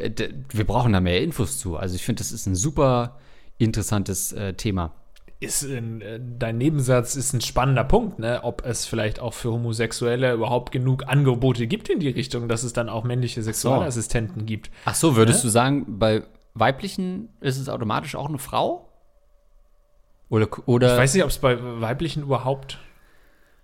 [0.49, 1.77] wir brauchen da mehr Infos zu.
[1.77, 3.17] Also ich finde, das ist ein super
[3.57, 4.93] interessantes äh, Thema
[5.39, 8.39] ist in, äh, dein Nebensatz ist ein spannender Punkt, ne?
[8.43, 12.73] ob es vielleicht auch für Homosexuelle überhaupt genug Angebote gibt in die Richtung, dass es
[12.73, 14.45] dann auch männliche Sexualassistenten so.
[14.45, 14.71] gibt.
[14.85, 15.47] Ach so, würdest ne?
[15.47, 16.23] du sagen, bei
[16.55, 18.89] weiblichen ist es automatisch auch eine Frau?
[20.29, 22.79] Oder, oder ich weiß nicht, ob es bei weiblichen überhaupt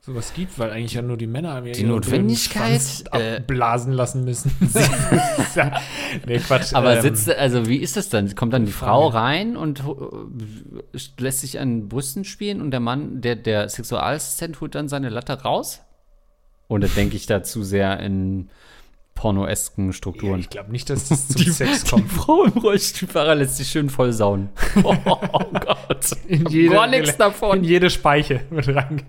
[0.06, 2.82] sowas gibt, weil eigentlich ja nur die Männer die Notwendigkeit
[3.14, 4.52] äh, blasen lassen müssen.
[5.56, 5.80] ja,
[6.28, 6.74] nee, Quatsch.
[6.74, 8.36] Aber ähm, sitzt, also wie ist das dann?
[8.36, 13.22] Kommt dann die Frau rein und äh, lässt sich an Brüsten spielen und der Mann,
[13.22, 15.82] der, der Sexualassistent holt dann seine Latte raus?
[16.68, 18.50] Oder denke ich da zu sehr in
[19.16, 20.34] pornoesken Strukturen.
[20.34, 22.12] Ja, ich glaube nicht, dass das zum die, Sex kommt.
[22.12, 24.50] Die Frau im Rollstuhlfahrer lässt sich schön voll sauen.
[24.84, 26.12] Oh, oh Gott.
[26.28, 27.60] In jede, Gar nichts davon.
[27.60, 29.04] In jede Speiche mit rein.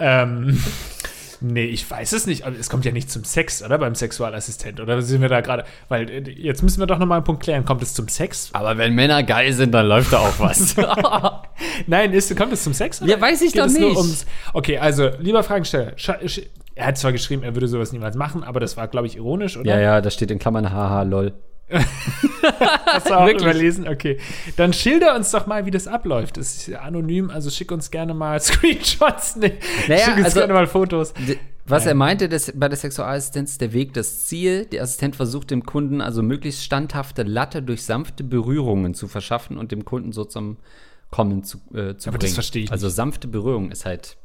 [0.00, 0.60] Ähm,
[1.40, 2.44] nee, ich weiß es nicht.
[2.46, 3.78] es kommt ja nicht zum Sex, oder?
[3.78, 4.80] Beim Sexualassistent.
[4.80, 5.64] Oder sind wir da gerade?
[5.88, 7.64] Weil äh, jetzt müssen wir doch nochmal einen Punkt klären.
[7.64, 8.50] Kommt es zum Sex?
[8.52, 10.74] Aber wenn Männer geil sind, dann läuft da auch was.
[11.86, 13.02] Nein, ist, kommt es zum Sex?
[13.02, 13.10] Oder?
[13.12, 13.96] Ja, weiß ich Geht doch nicht.
[13.96, 15.92] Ums, okay, also, lieber Fragensteller,
[16.74, 19.56] er hat zwar geschrieben, er würde sowas niemals machen, aber das war, glaube ich, ironisch,
[19.56, 19.68] oder?
[19.68, 21.34] Ja, ja, da steht in Klammern haha, lol.
[22.86, 23.42] Hast du auch Wirklich?
[23.42, 23.86] überlesen?
[23.88, 24.18] Okay.
[24.56, 26.36] Dann schilder uns doch mal, wie das abläuft.
[26.36, 29.36] Das ist anonym, also schick uns gerne mal Screenshots.
[29.36, 29.54] Nee,
[29.88, 31.14] naja, schick uns also, gerne mal Fotos.
[31.66, 34.66] Was er meinte, das, bei der Sexualassistenz der Weg das Ziel.
[34.66, 39.70] Der Assistent versucht dem Kunden also möglichst standhafte Latte durch sanfte Berührungen zu verschaffen und
[39.70, 40.56] dem Kunden so zum
[41.10, 42.30] Kommen zu, äh, zu Aber bringen.
[42.30, 44.16] das verstehe ich Also sanfte Berührung ist halt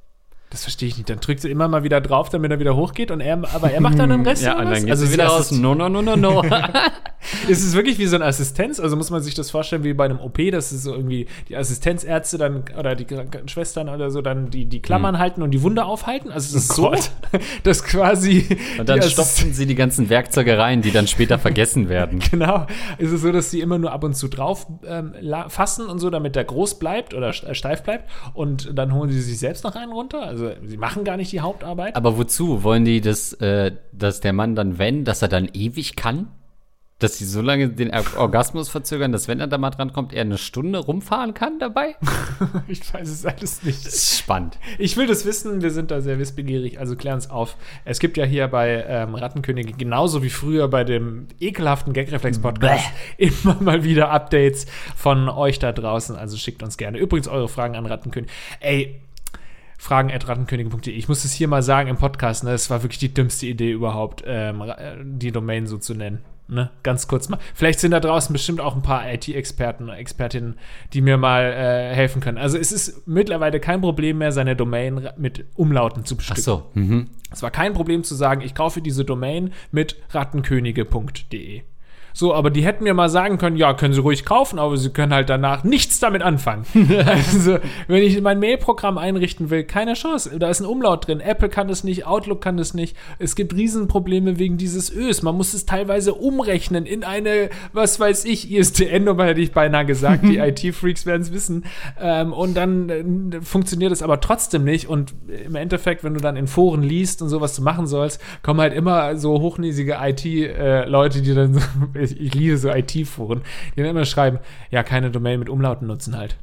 [0.49, 1.09] das verstehe ich nicht.
[1.09, 3.81] Dann drückt sie immer mal wieder drauf, damit er wieder hochgeht und er, aber er
[3.81, 4.43] macht dann den Rest.
[4.43, 5.51] ja, und dann also wieder aus.
[5.51, 6.43] No, no, no, no, no.
[7.47, 8.79] ist es wirklich wie so eine Assistenz?
[8.79, 11.55] Also muss man sich das vorstellen wie bei einem OP, dass es so irgendwie die
[11.55, 13.07] Assistenzärzte dann oder die
[13.47, 15.21] Schwestern oder so dann die, die Klammern hm.
[15.21, 16.31] halten und die Wunde aufhalten?
[16.31, 17.09] Also es ist oh so,
[17.63, 18.47] dass quasi.
[18.77, 22.19] Und dann stopfen sie die ganzen Werkzeuge rein, die dann später vergessen werden.
[22.19, 22.67] Genau.
[22.97, 25.13] Ist es so, dass sie immer nur ab und zu drauf ähm,
[25.49, 29.39] fassen und so, damit der groß bleibt oder steif bleibt und dann holen sie sich
[29.39, 30.34] selbst noch einen runter?
[30.35, 31.95] Also sie machen gar nicht die Hauptarbeit.
[31.95, 32.61] Aber wozu?
[32.63, 36.27] Wollen die, das, äh, dass der Mann dann, wenn, dass er dann ewig kann?
[36.99, 40.21] Dass sie so lange den Orgasmus verzögern, dass wenn er da mal dran kommt, er
[40.21, 41.95] eine Stunde rumfahren kann dabei?
[42.67, 43.85] ich weiß es alles nicht.
[43.85, 44.59] Das ist spannend.
[44.77, 47.55] Ich will das wissen, wir sind da sehr wissbegierig, also klären es auf.
[47.85, 52.83] Es gibt ja hier bei ähm, Rattenkönige, genauso wie früher bei dem ekelhaften Gagreflex-Podcast,
[53.17, 54.65] immer mal wieder Updates
[54.97, 56.17] von euch da draußen.
[56.17, 56.97] Also schickt uns gerne.
[56.97, 58.29] Übrigens eure Fragen an Rattenkönig.
[58.59, 58.99] Ey,
[59.85, 60.93] fragen.rattenkönigin.de.
[60.93, 62.51] Ich muss es hier mal sagen im Podcast, ne?
[62.51, 66.21] Es war wirklich die dümmste Idee überhaupt, ähm, äh, die Domain so zu nennen.
[66.47, 66.69] Ne?
[66.83, 67.39] Ganz kurz mal.
[67.55, 70.59] Vielleicht sind da draußen bestimmt auch ein paar IT-Experten, Expertinnen,
[70.93, 72.37] die mir mal äh, helfen können.
[72.37, 76.41] Also es ist mittlerweile kein Problem mehr, seine Domain mit Umlauten zu bestücken.
[76.41, 76.69] Ach so.
[76.73, 77.09] Mhm.
[77.31, 81.63] Es war kein Problem zu sagen, ich kaufe diese Domain mit rattenkönige.de
[82.17, 84.89] So, aber die hätten mir mal sagen können, ja, können sie ruhig kaufen, aber sie
[84.89, 86.65] können halt danach nichts damit anfangen.
[87.05, 87.57] also,
[87.89, 90.39] wenn ich mein Mailprogramm einrichten will, keine Chance.
[90.39, 91.19] Da ist ein Umlaut drin.
[91.19, 92.95] Apple kann das nicht, Outlook kann das nicht.
[93.19, 95.23] Es gibt Riesenprobleme wegen dieses Ös.
[95.23, 100.23] Man muss es teilweise umrechnen in eine, was weiß ich, ISDN-Nummer hätte ich beinahe gesagt.
[100.23, 101.65] Die IT-Freaks werden es wissen.
[101.99, 104.87] Ähm, und dann äh, funktioniert es aber trotzdem nicht.
[104.87, 105.13] Und
[105.45, 108.61] im Endeffekt, wenn du dann in Foren liest und so, was du machen sollst, kommen
[108.61, 111.59] halt immer so hochnäsige IT-Leute, die dann so,
[112.11, 113.41] ich, liebe so IT-Foren,
[113.75, 114.39] die dann immer schreiben,
[114.71, 116.37] ja, keine Domain mit Umlauten nutzen halt.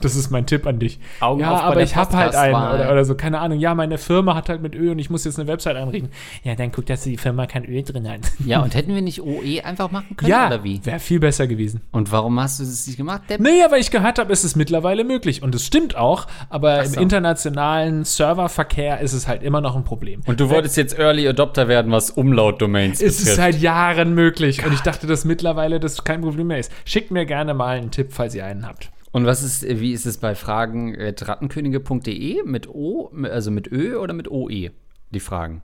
[0.00, 1.00] Das ist mein Tipp an dich.
[1.20, 3.58] Augen ja, auf aber ich habe halt einen oder, oder so, keine Ahnung.
[3.58, 6.10] Ja, meine Firma hat halt mit Ö und ich muss jetzt eine Website einrichten.
[6.44, 8.20] Ja, dann guck, dass die Firma kein Ö drin hat.
[8.44, 10.84] Ja, und hätten wir nicht OE einfach machen können, Ja, oder wie?
[10.84, 11.80] wäre viel besser gewesen.
[11.90, 13.40] Und warum hast du das nicht gemacht, Depp?
[13.40, 15.42] Naja, weil ich gehört habe, ist es mittlerweile möglich.
[15.42, 16.96] Und es stimmt auch, aber so.
[16.96, 20.20] im internationalen Serververkehr ist es halt immer noch ein Problem.
[20.26, 24.72] Und du wolltest jetzt Early Adopter werden, was Umlaut-Domains Es ist seit Jahren möglich und
[24.72, 26.72] ich dachte, dass mittlerweile das kein Problem mehr ist.
[26.84, 28.90] Schickt mir gerne mal einen Tipp, falls ihr einen habt.
[29.10, 33.96] Und was ist, wie ist es bei Fragen äh, rattenkönige.de mit O, also mit Ö
[33.96, 34.70] oder mit OE?
[35.10, 35.62] Die Fragen.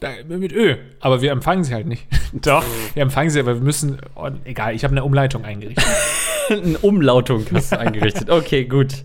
[0.00, 0.76] Da, mit Ö.
[1.00, 2.06] Aber wir empfangen sie halt nicht.
[2.32, 2.64] Doch,
[2.94, 3.98] wir empfangen sie, aber wir müssen.
[4.16, 5.84] Oh, egal, ich habe eine Umleitung eingerichtet.
[6.50, 8.30] Eine Umlautung hast du eingerichtet.
[8.30, 9.04] Okay, gut.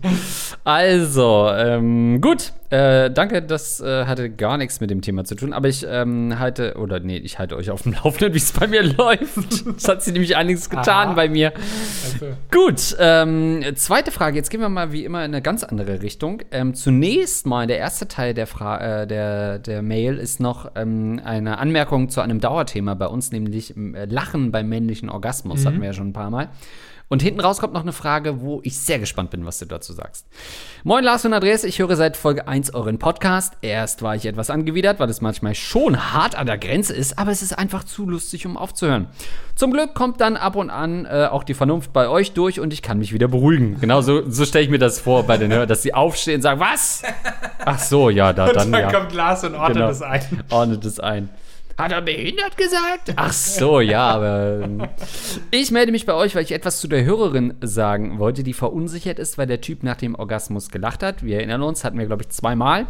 [0.64, 2.52] Also, ähm, gut.
[2.70, 5.54] Äh, danke, das äh, hatte gar nichts mit dem Thema zu tun.
[5.54, 8.66] Aber ich ähm, halte, oder nee, ich halte euch auf dem Laufenden, wie es bei
[8.66, 9.64] mir läuft.
[9.76, 11.12] Es hat sich nämlich einiges getan Aha.
[11.14, 11.52] bei mir.
[11.54, 14.36] Also, Gut, ähm, zweite Frage.
[14.36, 16.42] Jetzt gehen wir mal wie immer in eine ganz andere Richtung.
[16.50, 21.22] Ähm, zunächst mal, der erste Teil der, Fra äh, der, der Mail ist noch ähm,
[21.24, 25.64] eine Anmerkung zu einem Dauerthema bei uns, nämlich äh, Lachen beim männlichen Orgasmus.
[25.64, 26.50] Hatten wir ja schon ein paar Mal.
[27.10, 29.94] Und hinten raus kommt noch eine Frage, wo ich sehr gespannt bin, was du dazu
[29.94, 30.26] sagst.
[30.84, 33.54] Moin Lars und Andreas, ich höre seit Folge 1 euren Podcast.
[33.62, 37.30] Erst war ich etwas angewidert, weil es manchmal schon hart an der Grenze ist, aber
[37.30, 39.06] es ist einfach zu lustig, um aufzuhören.
[39.54, 42.74] Zum Glück kommt dann ab und an äh, auch die Vernunft bei euch durch und
[42.74, 43.80] ich kann mich wieder beruhigen.
[43.80, 46.42] Genau so, so stelle ich mir das vor bei den Hörern, dass sie aufstehen und
[46.42, 47.02] sagen, was?
[47.64, 48.92] Ach so, ja, da, dann dann ja.
[48.92, 49.88] kommt Lars und ordnet Genau.
[49.88, 50.44] das ein.
[50.50, 51.30] Ordnet es ein.
[51.78, 53.12] Hat er behindert gesagt?
[53.14, 54.88] Ach so, ja, aber ähm,
[55.52, 59.20] ich melde mich bei euch, weil ich etwas zu der Hörerin sagen wollte, die verunsichert
[59.20, 61.22] ist, weil der Typ nach dem Orgasmus gelacht hat.
[61.22, 62.86] Wir erinnern uns, hatten wir, glaube ich, zweimal.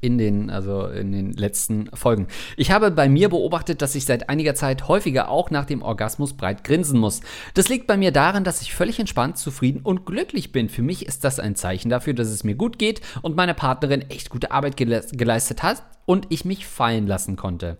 [0.00, 2.28] In den, also in den letzten Folgen.
[2.56, 6.34] Ich habe bei mir beobachtet, dass ich seit einiger Zeit häufiger auch nach dem Orgasmus
[6.34, 7.22] breit grinsen muss.
[7.54, 10.68] Das liegt bei mir daran, dass ich völlig entspannt, zufrieden und glücklich bin.
[10.68, 14.02] Für mich ist das ein Zeichen dafür, dass es mir gut geht und meine Partnerin
[14.02, 17.78] echt gute Arbeit gele geleistet hat und ich mich fallen lassen konnte.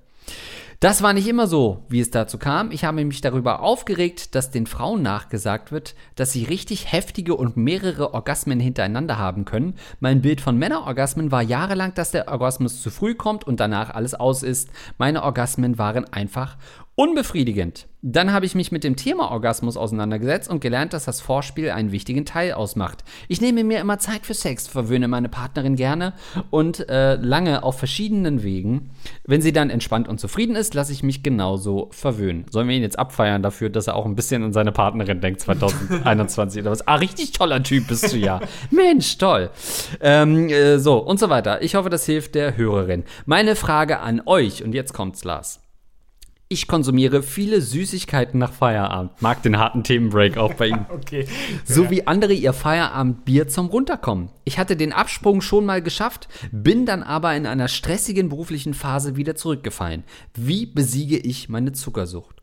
[0.80, 2.70] Das war nicht immer so, wie es dazu kam.
[2.70, 7.56] Ich habe mich darüber aufgeregt, dass den Frauen nachgesagt wird, dass sie richtig heftige und
[7.56, 9.74] mehrere Orgasmen hintereinander haben können.
[9.98, 14.14] Mein Bild von Männerorgasmen war jahrelang, dass der Orgasmus zu früh kommt und danach alles
[14.14, 14.70] aus ist.
[14.98, 16.56] Meine Orgasmen waren einfach
[16.98, 17.86] unbefriedigend.
[18.02, 21.92] Dann habe ich mich mit dem Thema Orgasmus auseinandergesetzt und gelernt, dass das Vorspiel einen
[21.92, 23.04] wichtigen Teil ausmacht.
[23.28, 26.12] Ich nehme mir immer Zeit für Sex, verwöhne meine Partnerin gerne
[26.50, 28.90] und äh, lange auf verschiedenen Wegen.
[29.24, 32.46] Wenn sie dann entspannt und zufrieden ist, lasse ich mich genauso verwöhnen.
[32.50, 35.40] Sollen wir ihn jetzt abfeiern dafür, dass er auch ein bisschen an seine Partnerin denkt
[35.40, 36.88] 2021 oder was?
[36.88, 38.40] Ah, richtig toller Typ bist du ja.
[38.72, 39.50] Mensch, toll.
[40.00, 41.62] Ähm, äh, so, und so weiter.
[41.62, 43.04] Ich hoffe, das hilft der Hörerin.
[43.24, 45.60] Meine Frage an euch, und jetzt kommt's, Lars.
[46.50, 49.20] Ich konsumiere viele Süßigkeiten nach Feierabend.
[49.20, 50.86] Mag den harten Themenbreak auch bei Ihnen.
[50.98, 51.26] Okay.
[51.64, 54.30] So wie andere ihr Feierabendbier zum Runterkommen.
[54.44, 59.16] Ich hatte den Absprung schon mal geschafft, bin dann aber in einer stressigen beruflichen Phase
[59.16, 60.04] wieder zurückgefallen.
[60.34, 62.42] Wie besiege ich meine Zuckersucht?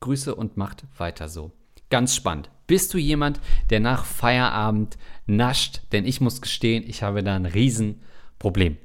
[0.00, 1.52] Grüße und macht weiter so.
[1.88, 2.50] Ganz spannend.
[2.66, 3.40] Bist du jemand,
[3.70, 5.82] der nach Feierabend nascht?
[5.92, 8.76] Denn ich muss gestehen, ich habe da ein Riesenproblem.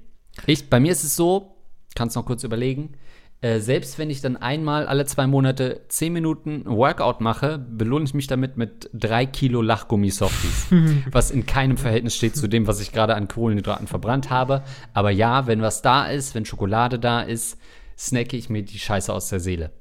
[0.45, 1.55] Ich, bei mir ist es so,
[1.95, 2.93] kannst noch kurz überlegen,
[3.41, 8.13] äh, selbst wenn ich dann einmal alle zwei Monate zehn Minuten Workout mache, belohne ich
[8.13, 10.67] mich damit mit drei Kilo Lachgummi-Softies.
[11.11, 14.63] was in keinem Verhältnis steht zu dem, was ich gerade an Kohlenhydraten verbrannt habe.
[14.93, 17.57] Aber ja, wenn was da ist, wenn Schokolade da ist,
[17.97, 19.71] snacke ich mir die Scheiße aus der Seele.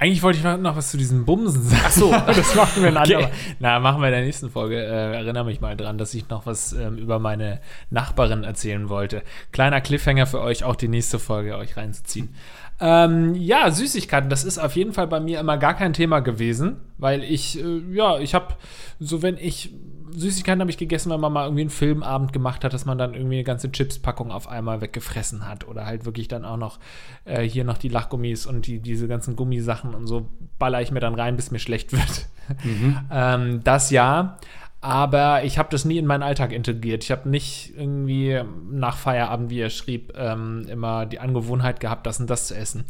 [0.00, 1.82] Eigentlich wollte ich noch was zu diesen Bumsen sagen.
[1.84, 2.10] Ach so.
[2.26, 3.14] das machen wir in Okay.
[3.16, 3.30] anderer.
[3.58, 4.76] Na, machen wir in der nächsten Folge.
[4.76, 7.60] Äh, erinnere mich mal dran, dass ich noch was ähm, über meine
[7.90, 9.22] Nachbarin erzählen wollte.
[9.52, 12.34] Kleiner Cliffhanger für euch, auch die nächste Folge euch reinzuziehen.
[12.80, 16.76] Ähm, ja, Süßigkeiten, das ist auf jeden Fall bei mir immer gar kein Thema gewesen,
[16.96, 18.54] weil ich, äh, ja, ich habe,
[19.00, 19.74] so wenn ich,
[20.12, 23.14] Süßigkeiten habe ich gegessen, wenn man mal irgendwie einen Filmabend gemacht hat, dass man dann
[23.14, 26.78] irgendwie eine ganze Chips-Packung auf einmal weggefressen hat oder halt wirklich dann auch noch
[27.24, 31.00] äh, hier noch die Lachgummis und die, diese ganzen Gummisachen und so baller ich mir
[31.00, 32.26] dann rein, bis mir schlecht wird.
[33.10, 34.38] ähm, das ja.
[34.82, 37.04] Aber ich habe das nie in meinen Alltag integriert.
[37.04, 38.40] Ich habe nicht irgendwie
[38.70, 42.84] nach Feierabend, wie er schrieb, ähm, immer die Angewohnheit gehabt, das und das zu essen.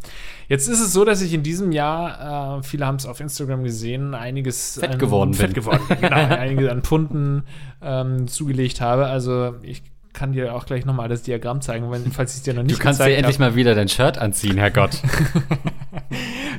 [0.47, 3.63] Jetzt ist es so, dass ich in diesem Jahr, äh, viele haben es auf Instagram
[3.63, 5.63] gesehen, einiges fett geworden fett bin.
[5.63, 7.43] geworden, genau, einiges an Pfunden
[7.81, 9.07] ähm, zugelegt habe.
[9.07, 12.53] Also ich kann dir auch gleich nochmal das Diagramm zeigen, wenn, falls ich es dir
[12.53, 13.51] noch nicht Du kannst dir gezeigt endlich hab.
[13.51, 14.91] mal wieder dein Shirt anziehen, Herrgott.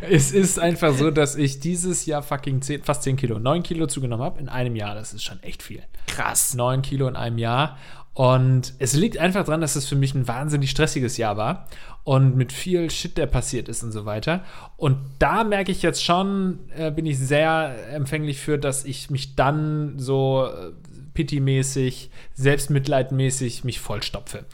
[0.09, 3.87] Es ist einfach so, dass ich dieses Jahr fucking 10, fast 10 Kilo, 9 Kilo
[3.87, 4.95] zugenommen habe in einem Jahr.
[4.95, 5.83] Das ist schon echt viel.
[6.07, 6.55] Krass.
[6.55, 7.79] 9 Kilo in einem Jahr.
[8.15, 11.67] Und es liegt einfach daran, dass es für mich ein wahnsinnig stressiges Jahr war
[12.05, 14.45] und mit viel Shit, der passiert ist und so weiter.
[14.77, 19.35] Und da merke ich jetzt schon, äh, bin ich sehr empfänglich für, dass ich mich
[19.35, 20.73] dann so äh,
[21.15, 24.45] pity-mäßig, selbstmitleidmäßig mich vollstopfe.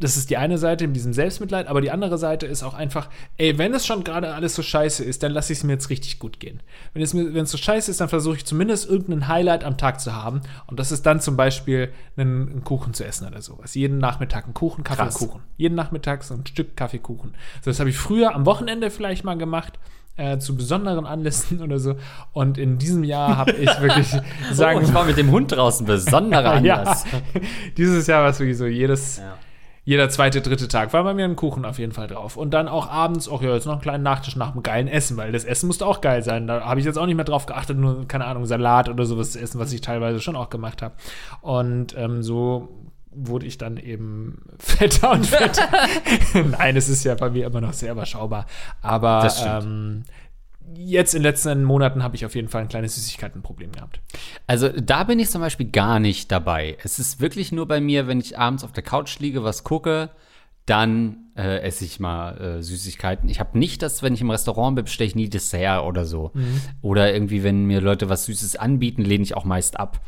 [0.00, 3.08] Das ist die eine Seite in diesem Selbstmitleid, aber die andere Seite ist auch einfach,
[3.36, 5.90] ey, wenn es schon gerade alles so scheiße ist, dann lasse ich es mir jetzt
[5.90, 6.60] richtig gut gehen.
[6.94, 9.76] Wenn es, mir, wenn es so scheiße ist, dann versuche ich zumindest irgendein Highlight am
[9.76, 10.42] Tag zu haben.
[10.68, 13.74] Und das ist dann zum Beispiel einen, einen Kuchen zu essen oder sowas.
[13.74, 15.14] Jeden Nachmittag einen Kuchen, Kaffee, Krass.
[15.18, 15.40] Kuchen.
[15.56, 17.34] Jeden Nachmittag so ein Stück Kaffeekuchen.
[17.64, 19.78] So, das habe ich früher am Wochenende vielleicht mal gemacht.
[20.16, 21.94] Äh, zu besonderen Anlässen oder so.
[22.32, 24.08] Und in diesem Jahr habe ich wirklich
[24.52, 27.04] sagen oh, ich war mit dem Hund draußen, besonderer Anlass.
[27.04, 27.40] ja,
[27.76, 29.38] dieses Jahr war es wirklich so, jedes, Ja.
[29.88, 32.36] Jeder zweite, dritte Tag war bei mir ein Kuchen auf jeden Fall drauf.
[32.36, 35.16] Und dann auch abends, auch ja, jetzt noch einen kleinen Nachtisch nach einem geilen Essen,
[35.16, 36.46] weil das Essen musste auch geil sein.
[36.46, 39.30] Da habe ich jetzt auch nicht mehr drauf geachtet, nur, keine Ahnung, Salat oder sowas
[39.30, 40.94] zu essen, was ich teilweise schon auch gemacht habe.
[41.40, 42.68] Und ähm, so
[43.12, 45.66] wurde ich dann eben fetter und fetter.
[46.58, 48.44] Nein, es ist ja bei mir immer noch sehr überschaubar.
[48.82, 50.04] Aber ähm,
[50.74, 54.00] jetzt in den letzten Monaten habe ich auf jeden Fall ein kleines Süßigkeitenproblem gehabt.
[54.46, 56.76] Also da bin ich zum Beispiel gar nicht dabei.
[56.82, 60.10] Es ist wirklich nur bei mir, wenn ich abends auf der Couch liege, was gucke,
[60.66, 63.28] dann äh, esse ich mal äh, Süßigkeiten.
[63.28, 66.32] Ich habe nicht das, wenn ich im Restaurant bin, bestelle ich nie Dessert oder so.
[66.82, 70.00] Oder irgendwie, wenn mir Leute was Süßes anbieten, lehne ich auch meist ab.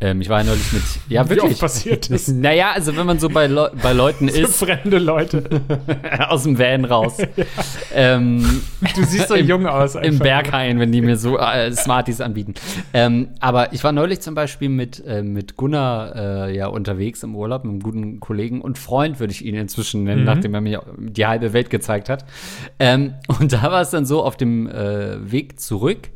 [0.00, 1.52] Ähm, ich war ja neulich mit, ja Wie wirklich.
[1.54, 2.28] oft passiert das?
[2.28, 5.42] Naja, also wenn man so bei, Leu bei Leuten ist, Fremde Leute.
[6.28, 7.16] aus dem Van raus.
[7.94, 8.62] ähm,
[8.94, 9.96] Du siehst so Im- jung aus.
[9.96, 10.22] Im einfach.
[10.22, 12.54] Berghain, wenn die mir so äh, Smarties anbieten.
[12.92, 16.14] Ähm, aber ich war neulich zum Beispiel mit, äh, mit Gunnar
[16.46, 20.04] äh, ja unterwegs im Urlaub, mit einem guten Kollegen und Freund, würde ich ihn inzwischen
[20.04, 22.24] nennen, nachdem er mir die halbe Welt gezeigt hat.
[22.78, 26.10] Ähm, und da war es dann so, auf dem äh, Weg zurück,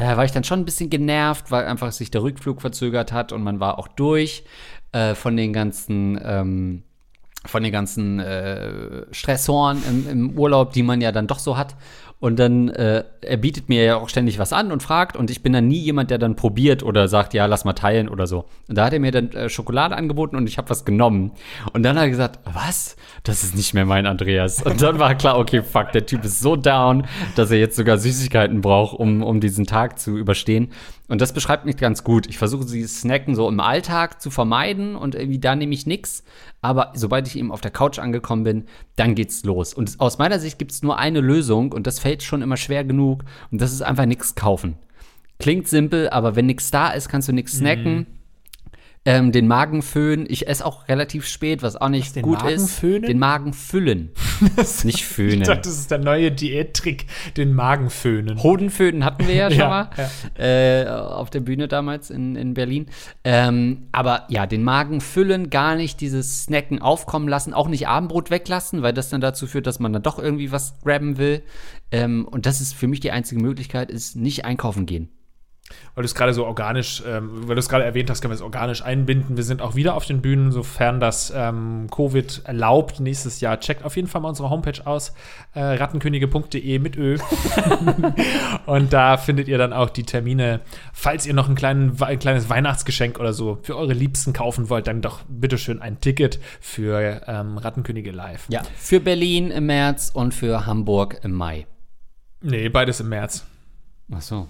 [0.00, 3.32] äh, war ich dann schon ein bisschen genervt, weil einfach sich der Rückflug verzögert hat
[3.32, 4.44] und man war auch durch
[4.92, 6.82] äh, von den ganzen ähm,
[7.46, 11.74] von den ganzen äh, Stressoren im, im Urlaub, die man ja dann doch so hat.
[12.20, 15.16] Und dann, äh, er bietet mir ja auch ständig was an und fragt.
[15.16, 18.10] Und ich bin dann nie jemand, der dann probiert oder sagt, ja, lass mal teilen
[18.10, 18.44] oder so.
[18.68, 21.32] Und da hat er mir dann äh, Schokolade angeboten und ich habe was genommen.
[21.72, 22.96] Und dann hat er gesagt, was?
[23.22, 24.62] Das ist nicht mehr mein Andreas.
[24.62, 27.06] Und dann war klar, okay, fuck, der Typ ist so down,
[27.36, 30.72] dass er jetzt sogar Süßigkeiten braucht, um, um diesen Tag zu überstehen.
[31.10, 32.28] Und das beschreibt mich ganz gut.
[32.28, 36.22] Ich versuche dieses Snacken so im Alltag zu vermeiden und irgendwie da nehme ich nichts.
[36.62, 39.74] Aber sobald ich eben auf der Couch angekommen bin, dann geht's los.
[39.74, 42.84] Und aus meiner Sicht gibt es nur eine Lösung und das fällt schon immer schwer
[42.84, 43.24] genug.
[43.50, 44.76] Und das ist einfach nichts kaufen.
[45.40, 48.06] Klingt simpel, aber wenn nichts da ist, kannst du nichts snacken.
[49.04, 50.26] Ähm, den Magen föhnen.
[50.28, 52.70] Ich esse auch relativ spät, was auch nicht den gut Magen ist.
[52.70, 53.02] föhnen?
[53.02, 54.10] Den Magen füllen.
[54.84, 55.42] Nicht Ich föhnen.
[55.42, 58.42] dachte, das ist der neue Diättrick, den Magen föhnen.
[58.42, 59.90] Hodenföhn hatten wir ja schon Ja, mal
[60.38, 62.86] Äh, auf der Bühne damals in, in Berlin.
[63.24, 68.30] Ähm, aber ja, den Magen füllen, gar nicht dieses Snacken aufkommen lassen, auch nicht Abendbrot
[68.30, 71.42] weglassen, weil das dann dazu führt, dass man dann doch irgendwie was grabben will.
[71.92, 75.08] Ähm, und das ist für mich die einzige Möglichkeit, ist nicht einkaufen gehen.
[75.94, 78.36] Weil du es gerade so organisch, ähm, weil du es gerade erwähnt hast, können wir
[78.36, 79.36] es organisch einbinden.
[79.36, 83.58] Wir sind auch wieder auf den Bühnen, sofern das ähm, Covid erlaubt nächstes Jahr.
[83.60, 85.14] Checkt auf jeden Fall mal unsere Homepage aus,
[85.54, 87.18] äh, rattenkönige.de mit Ö.
[88.66, 90.60] Und da findet ihr dann auch die Termine.
[90.92, 94.86] Falls ihr noch einen kleinen, ein kleines Weihnachtsgeschenk oder so für eure Liebsten kaufen wollt,
[94.86, 98.46] dann doch bitteschön ein Ticket für ähm, Rattenkönige Live.
[98.48, 98.62] Ja.
[98.76, 101.66] Für Berlin im März und für Hamburg im Mai.
[102.42, 103.44] Nee, beides im März.
[104.12, 104.48] Ach so.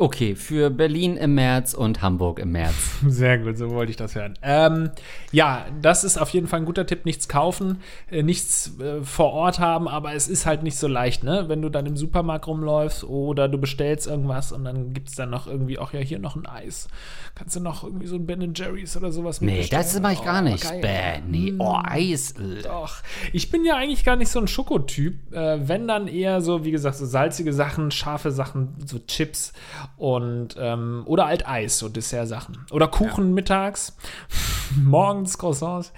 [0.00, 2.74] Okay, für Berlin im März und Hamburg im März.
[3.08, 4.34] Sehr gut, so wollte ich das hören.
[4.42, 4.90] Ähm,
[5.32, 7.04] ja, das ist auf jeden Fall ein guter Tipp.
[7.04, 11.24] Nichts kaufen, äh, nichts äh, vor Ort haben, aber es ist halt nicht so leicht,
[11.24, 11.46] ne?
[11.48, 15.30] Wenn du dann im Supermarkt rumläufst oder du bestellst irgendwas und dann gibt es dann
[15.30, 16.86] noch irgendwie, auch ja, hier noch ein Eis.
[17.34, 20.42] Kannst du noch irgendwie so ein Ben Jerry's oder sowas Nee, das mache ich gar
[20.42, 20.62] Oh, nicht.
[20.62, 20.80] geil.
[20.80, 22.32] Bäh, nee, oh, Eis.
[22.38, 22.62] äh.
[22.62, 22.98] Doch.
[23.32, 25.32] Ich bin ja eigentlich gar nicht so ein Schokotyp.
[25.34, 29.52] Äh, wenn dann eher so, wie gesagt, so salzige Sachen, scharfe Sachen, so Chips
[29.96, 32.58] und ähm, oder halt Eis, so Dessertsachen.
[32.70, 33.96] Oder Kuchen mittags,
[34.76, 35.92] morgens Croissants.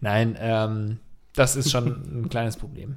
[0.00, 0.98] Nein, ähm,
[1.34, 1.86] das ist schon
[2.24, 2.96] ein kleines Problem.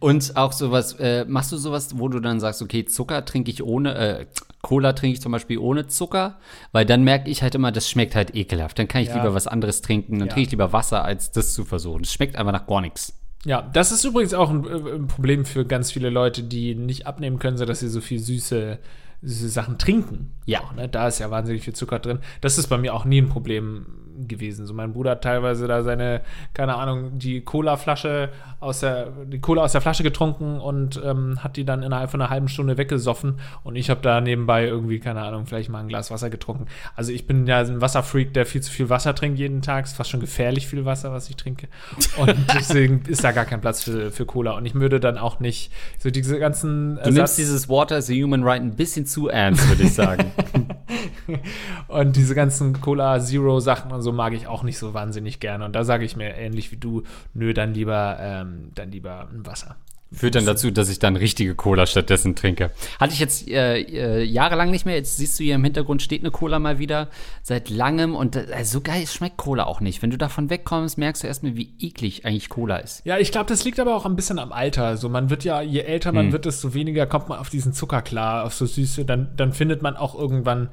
[0.00, 3.62] Und auch sowas, äh, machst du sowas, wo du dann sagst, okay, Zucker trinke ich
[3.62, 4.26] ohne, äh,
[4.62, 6.38] Cola trinke ich zum Beispiel ohne Zucker,
[6.72, 8.78] weil dann merke ich halt immer, das schmeckt halt ekelhaft.
[8.78, 9.16] Dann kann ich Ja.
[9.16, 10.18] lieber was anderes trinken.
[10.18, 10.34] Dann Ja.
[10.34, 12.02] trinke ich lieber Wasser, als das zu versuchen.
[12.02, 13.12] Es schmeckt einfach nach gar nichts.
[13.44, 17.06] Ja, das ist übrigens auch ein, äh, ein Problem für ganz viele Leute, die nicht
[17.06, 18.78] abnehmen können, sodass sie so viel süße
[19.22, 20.34] Sachen trinken.
[20.44, 20.60] Ja.
[20.60, 20.88] Auch, ne?
[20.88, 22.18] Da ist ja wahnsinnig viel Zucker drin.
[22.40, 24.66] Das ist bei mir auch nie ein Problem gewesen.
[24.66, 26.22] So mein Bruder hat teilweise da seine,
[26.54, 31.56] keine Ahnung, die Cola-Flasche aus der, die Cola aus der Flasche getrunken und ähm, hat
[31.56, 33.40] die dann innerhalb von einer halben Stunde weggesoffen.
[33.64, 36.66] Und ich habe da nebenbei irgendwie, keine Ahnung, vielleicht mal ein Glas Wasser getrunken.
[36.94, 39.84] Also ich bin ja ein Wasserfreak, der viel zu viel Wasser trinkt jeden Tag.
[39.84, 41.68] Ist fast schon gefährlich viel Wasser, was ich trinke.
[42.16, 44.52] Und deswegen ist da gar kein Platz für, für Cola.
[44.52, 48.12] Und ich würde dann auch nicht so diese ganzen Du nimmst dieses Water as a
[48.12, 50.32] Human Right ein bisschen zu ernst, würde ich sagen.
[51.88, 55.64] Und diese ganzen Cola Zero Sachen und so mag ich auch nicht so wahnsinnig gerne.
[55.64, 57.02] Und da sage ich mir ähnlich wie du,
[57.34, 59.76] nö, dann lieber, ähm, dann lieber ein Wasser.
[60.12, 62.70] Führt dann dazu, dass ich dann richtige Cola stattdessen trinke.
[63.00, 64.94] Hatte ich jetzt äh, äh, jahrelang nicht mehr.
[64.94, 67.08] Jetzt siehst du hier im Hintergrund steht eine Cola mal wieder
[67.42, 68.14] seit langem.
[68.14, 70.02] Und äh, so geil schmeckt Cola auch nicht.
[70.02, 73.04] Wenn du davon wegkommst, merkst du erstmal, wie eklig eigentlich Cola ist.
[73.04, 74.84] Ja, ich glaube, das liegt aber auch ein bisschen am Alter.
[74.84, 78.00] Also man wird ja, je älter man wird, desto weniger kommt man auf diesen Zucker
[78.00, 79.04] klar, auf so Süße.
[79.04, 80.68] Dann, dann findet man auch irgendwann,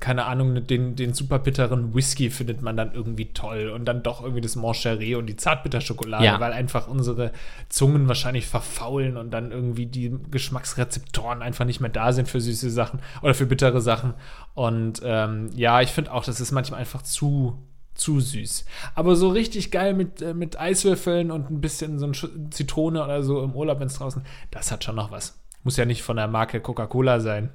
[0.00, 3.68] keine Ahnung, den, den super bitteren Whisky findet man dann irgendwie toll.
[3.68, 6.40] Und dann doch irgendwie das Moncheré und die Zartbitterschokolade, Ja.
[6.40, 7.30] weil einfach unsere
[7.68, 12.70] Zungen wahrscheinlich verfaulen und dann irgendwie die Geschmacksrezeptoren einfach nicht mehr da sind für süße
[12.70, 14.14] Sachen oder für bittere Sachen.
[14.54, 17.58] Und ähm, ja, ich finde auch, das ist manchmal einfach zu
[17.96, 18.64] zu süß.
[18.94, 23.02] Aber so richtig geil mit, äh, mit Eiswürfeln und ein bisschen so ein Sch- Zitrone
[23.04, 25.40] oder so im Urlaub, wenn es draußen, das hat schon noch was.
[25.64, 27.50] Muss ja nicht von der Marke Coca-Cola sein.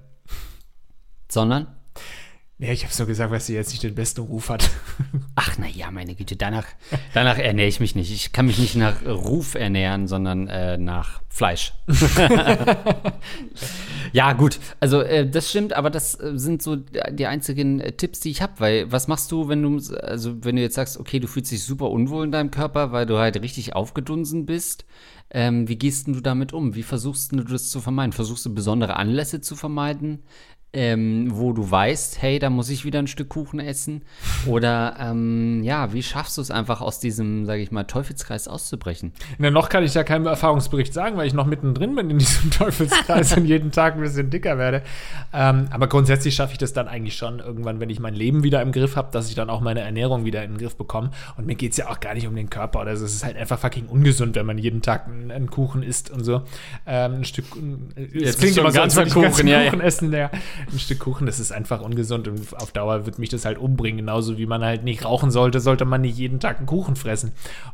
[1.29, 1.67] Sondern,
[2.61, 4.69] Nee, ich habe so gesagt, weil sie jetzt nicht den besten Ruf hat.
[5.35, 6.65] ach na ja, meine Güte, danach,
[7.13, 8.11] danach ernähre ich mich nicht.
[8.11, 11.71] Ich kann mich nicht nach Ruf ernähren, sondern äh, nach Fleisch.
[14.11, 14.59] ja, gut.
[14.81, 18.41] Also äh, das stimmt, aber das äh, sind so die einzigen äh, Tipps, die ich
[18.41, 18.51] habe.
[18.57, 21.63] Weil was machst du, wenn du, also wenn du jetzt sagst, okay, du fühlst dich
[21.63, 24.83] super unwohl in deinem Körper, weil du halt richtig aufgedunsen bist.
[25.31, 26.75] Ähm, wie gehst du damit um?
[26.75, 28.11] Wie versuchst du das zu vermeiden?
[28.11, 30.23] Versuchst du besondere Anlässe zu vermeiden?
[30.71, 34.03] Ähm, wo du weißt, hey, da muss ich wieder ein Stück Kuchen essen?
[34.45, 39.11] Oder ähm, ja, wie schaffst du es einfach aus diesem, sage ich mal, Teufelskreis auszubrechen?
[39.39, 42.51] Na, noch kann ich ja keinen Erfahrungsbericht sagen, weil ich noch mittendrin bin in diesem
[42.51, 44.83] Teufelskreis und jeden Tag ein bisschen dicker werde.
[45.33, 48.61] Ähm, aber grundsätzlich schaffe ich das dann eigentlich schon irgendwann, wenn ich mein Leben wieder
[48.61, 51.09] im Griff habe, dass ich dann auch meine Ernährung wieder in den Griff bekomme.
[51.35, 53.05] Und mir geht es ja auch gar nicht um den Körper oder so.
[53.05, 56.23] Es ist halt einfach fucking ungesund, wenn man jeden Tag einen, einen Kuchen isst und
[56.23, 56.43] so.
[56.85, 57.45] Ähm, ein Stück.
[57.95, 59.71] Es würde ich einen ganzen Kuchen, ja, ja.
[59.71, 60.11] Kuchen essen.
[60.11, 60.29] Der,
[60.71, 63.97] ein Stück Kuchen, das ist einfach ungesund und auf Dauer wird mich das halt umbringen.
[63.99, 67.31] Genauso wie man halt nicht rauchen sollte, sollte man nicht jeden Tag einen Kuchen fressen.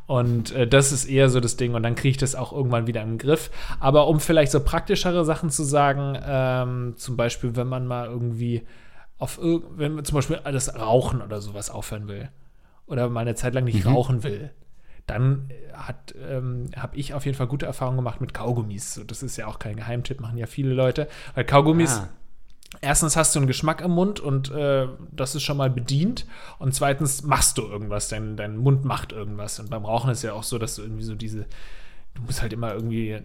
[0.07, 1.73] Und äh, das ist eher so das Ding.
[1.73, 3.51] Und dann kriege ich das auch irgendwann wieder im Griff.
[3.79, 8.63] Aber um vielleicht so praktischere Sachen zu sagen, ähm, zum Beispiel, wenn man mal irgendwie
[9.17, 12.29] auf wenn man zum Beispiel das Rauchen oder sowas aufhören will.
[12.87, 14.51] Oder mal eine Zeit lang nicht rauchen will.
[15.07, 18.93] Dann äh, hat, ähm, habe ich auf jeden Fall gute Erfahrungen gemacht mit Kaugummis.
[18.95, 21.07] So, das ist ja auch kein Geheimtipp, machen ja viele Leute.
[21.33, 22.09] Weil Kaugummis, Ah.
[22.85, 26.25] Erstens hast du einen Geschmack im Mund und äh, das ist schon mal bedient.
[26.59, 29.59] Und zweitens machst du irgendwas, dein, dein Mund macht irgendwas.
[29.59, 31.45] Und beim Rauchen ist ja auch so, dass du irgendwie so diese,
[32.13, 33.19] du musst halt immer irgendwie,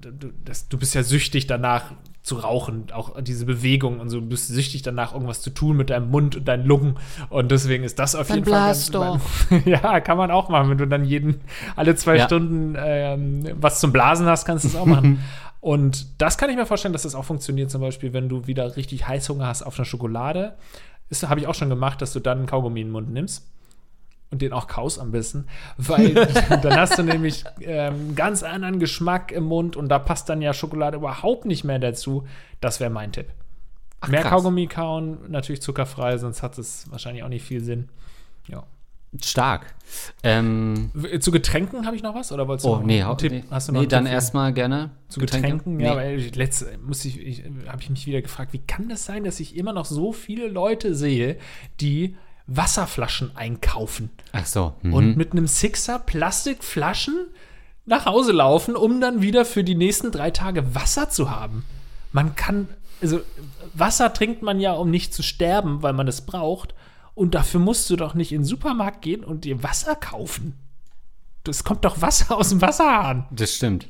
[0.00, 1.92] du, du, das, du bist ja süchtig danach
[2.22, 5.90] zu rauchen, auch diese Bewegung und so, du bist süchtig danach irgendwas zu tun mit
[5.90, 6.96] deinem Mund und deinen Lungen
[7.28, 9.20] und deswegen ist das auf Dann jeden Fall blas doch.
[9.66, 11.42] ja, kann man auch machen, wenn du dann jeden
[11.76, 12.24] alle zwei Ja.
[12.24, 15.22] Stunden ähm, was zum Blasen hast, kannst du es auch machen.
[15.64, 18.76] Und das kann ich mir vorstellen, dass das auch funktioniert, zum Beispiel, wenn du wieder
[18.76, 20.56] richtig Heißhunger hast auf eine Schokolade.
[21.08, 23.50] Das habe ich auch schon gemacht, dass du dann einen Kaugummi in den Mund nimmst
[24.30, 25.46] und den auch kaust am besten,
[25.78, 26.12] weil
[26.62, 30.42] dann hast du nämlich ähm, einen ganz anderen Geschmack im Mund und da passt dann
[30.42, 32.26] ja Schokolade überhaupt nicht mehr dazu.
[32.60, 33.28] Das wäre mein Tipp.
[34.00, 34.32] Ach, mehr krass.
[34.32, 37.88] Kaugummi kauen, natürlich zuckerfrei, sonst hat es wahrscheinlich auch nicht viel Sinn.
[38.48, 38.64] Ja.
[39.22, 39.74] Stark.
[40.22, 40.90] Ähm,
[41.20, 42.32] Zu Getränken habe ich noch was?
[42.32, 43.32] Oder wolltest du oh, noch nee, einen Tipp?
[43.32, 44.90] nee, Hast du noch nee dann erstmal gerne.
[45.08, 45.78] zu Getränken?
[45.78, 45.96] Ja, Nee.
[46.00, 49.24] weil ich, letzte muss ich, ich habe ich mich wieder gefragt, wie kann das sein,
[49.24, 51.36] dass ich immer noch so viele Leute sehe,
[51.80, 54.74] die Wasserflaschen einkaufen Ach so.
[54.82, 54.92] Mhm.
[54.92, 57.14] und mit einem Sixer Plastikflaschen
[57.86, 61.64] nach Hause laufen, um dann wieder für die nächsten drei Tage Wasser zu haben.
[62.12, 62.68] Man kann,
[63.00, 63.20] also
[63.74, 66.74] Wasser trinkt man ja, um nicht zu sterben, weil man es braucht.
[67.14, 70.54] Und dafür musst du doch nicht in den Supermarkt gehen und dir Wasser kaufen.
[71.46, 73.26] Es kommt doch Wasser aus dem Wasserhahn.
[73.30, 73.88] das stimmt.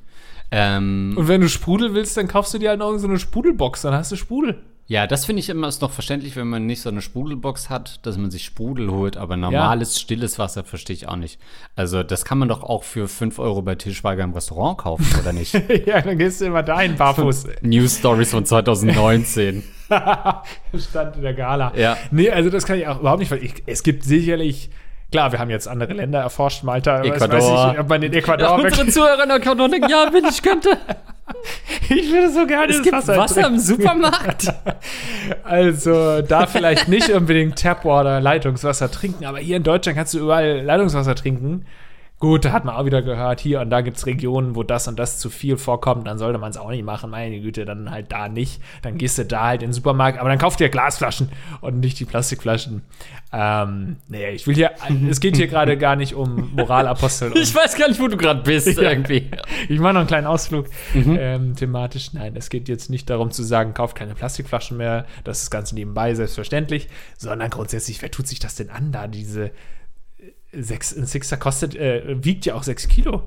[0.51, 3.83] Ähm, Und wenn du Sprudel willst, dann kaufst du dir halt noch so eine Sprudelbox,
[3.83, 4.62] dann hast du Sprudel.
[4.87, 8.05] Ja, das finde ich immer ist noch verständlich, wenn man nicht so eine Sprudelbox hat,
[8.05, 11.41] dass man sich Sprudel holt, aber normales, stilles Wasser verstehe ich auch nicht.
[11.74, 15.32] Also, das kann man doch auch für 5 Euro bei Tischweiger im Restaurant kaufen, oder
[15.32, 15.55] nicht?
[15.87, 17.47] ja, dann gehst du immer dahin, barfuß.
[17.62, 19.62] News Stories von 2019.
[20.78, 21.72] Stand in der Gala.
[21.76, 21.97] Ja.
[22.11, 24.68] Nee, also das kann ich auch überhaupt nicht, weil ich, es gibt sicherlich,
[25.11, 27.41] klar, wir haben jetzt andere Länder erforscht, Malta, weiß- Ecuador.
[27.41, 30.76] weiß ich, ob man in Ecuador Unsere Zuhörer in Ecuador denken, ja, wenn ich könnte.
[31.89, 34.53] Ich würde so gerne Es das gibt Wasser, Wasser im Supermarkt.
[35.43, 40.61] Also da vielleicht nicht unbedingt Tapwater, Leitungswasser trinken, aber hier in Deutschland kannst du überall
[40.62, 41.66] Leitungswasser trinken.
[42.25, 44.89] Gut, da hat man auch wieder gehört, hier und da gibt es Regionen, wo das
[44.89, 47.91] und das zu viel vorkommt, dann sollte man es auch nicht machen, meine Güte, dann
[47.91, 48.62] halt da nicht.
[48.81, 51.29] Dann gehst du da halt in den Supermarkt, aber dann kauft dir Glasflaschen
[51.61, 52.81] und nicht die Plastikflaschen.
[53.31, 54.70] Ähm, nee, ich will hier,
[55.11, 57.33] es geht hier gerade gar nicht um Moralapostel.
[57.37, 58.91] Ich weiß gar nicht, wo du gerade bist, Ja.
[58.91, 59.29] irgendwie.
[59.68, 61.16] Ich mache noch einen kleinen Ausflug Mhm.
[61.20, 62.14] ähm, thematisch.
[62.14, 65.72] Nein, es geht jetzt nicht darum zu sagen, kauft keine Plastikflaschen mehr, das ist ganz
[65.72, 69.51] nebenbei, selbstverständlich, sondern grundsätzlich, wer tut sich das denn an, da diese
[70.59, 73.22] sechs, ein Sixer kostet, äh, wiegt ja auch sechs Kilo.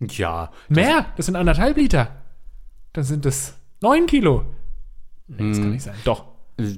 [0.00, 0.50] Ja.
[0.68, 2.16] Mehr, das sind anderthalb Liter.
[2.92, 4.44] Dann sind das neun Kilo.
[5.28, 5.94] Nee, das kann nicht sein.
[6.04, 6.29] Doch.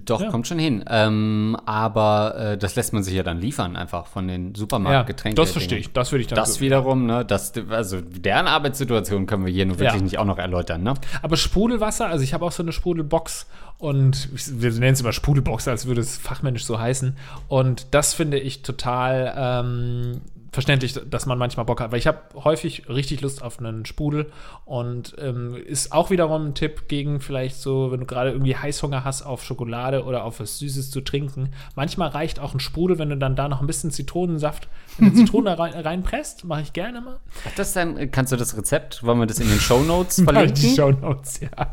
[0.05, 0.31] Doch, Ja.
[0.31, 0.85] kommt schon hin.
[0.89, 5.37] Ähm, aber äh, das lässt man sich ja dann liefern, einfach von den Ja, Supermarktgetränken.
[5.37, 5.93] das verstehe ich.
[5.93, 9.67] Das würde ich dann Das so- wiederum, ne, das, also deren Arbeitssituation können wir hier
[9.67, 10.03] nur wirklich Ja.
[10.03, 10.95] nicht auch noch erläutern, ne?
[11.23, 13.47] Aber Sprudelwasser, also ich habe auch so eine Sprudelbox
[13.79, 14.29] und
[14.61, 17.17] wir nennen es immer Sprudelbox, als würde es fachmännisch so heißen.
[17.49, 20.21] Und das finde ich total ähm,
[20.53, 21.93] verständlich, dass man manchmal Bock hat.
[21.93, 24.31] Weil ich habe häufig richtig Lust auf einen Sprudel
[24.67, 29.03] und ähm, ist auch wiederum ein Tipp gegen vielleicht so, wenn du gerade irgendwie Heißhunger
[29.03, 31.49] hast auf Schokolade oder auf was Süßes zu trinken.
[31.75, 35.59] Manchmal reicht auch ein Sprudel, wenn du dann da noch ein bisschen Zitronensaft, eine Zitrone
[35.59, 37.19] rein, reinpresst, mache ich gerne mal.
[37.57, 40.77] Das dann, kannst du das Rezept, wollen wir das in den Shownotes Die verlinken?
[40.77, 41.73] Show Notes, ja.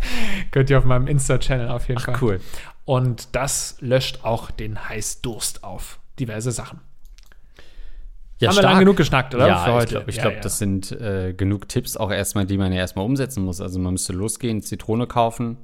[0.52, 2.16] Könnt ihr auf meinem Insta-Channel auf jeden Fall.
[2.16, 2.40] Ach, cool.
[2.86, 6.00] Und das löscht auch den Heißdurst auf.
[6.18, 6.80] Diverse Sachen.
[8.40, 9.48] Ja, Haben wir lang genug geschnackt, oder?
[9.48, 9.88] Ja, Für ich heute.
[9.96, 10.40] glaube, ich Ja, glaub, ja.
[10.40, 13.60] das sind äh, genug Tipps auch erstmal, die man ja erstmal umsetzen muss.
[13.62, 15.58] Also man müsste losgehen, Zitrone kaufen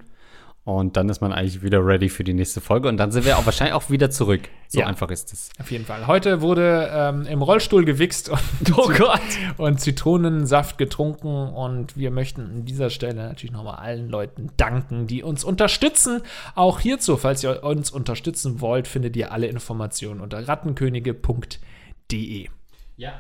[0.65, 3.37] und dann ist man eigentlich wieder ready für die nächste Folge und dann sind wir
[3.37, 4.49] auch wahrscheinlich auch wieder zurück.
[4.67, 4.87] So Ja.
[4.87, 5.51] einfach ist es.
[5.59, 6.05] Auf jeden Fall.
[6.07, 8.39] Heute wurde ähm, im Rollstuhl gewichst und,
[8.77, 9.21] Oh Gott.
[9.57, 11.47] und Zitronensaft getrunken.
[11.49, 16.21] Und wir möchten an dieser Stelle natürlich nochmal allen Leuten danken, die uns unterstützen.
[16.55, 22.49] Auch hierzu, falls ihr uns unterstützen wollt, findet ihr alle Informationen unter rattenkönige.de.
[22.97, 23.19] Ja.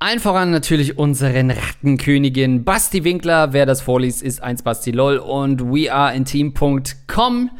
[0.00, 3.52] Allen voran natürlich unseren Rattenkönigin Basti Winkler.
[3.52, 7.50] Wer das vorliest, ist 1 Basti LOL und weareinteam.com.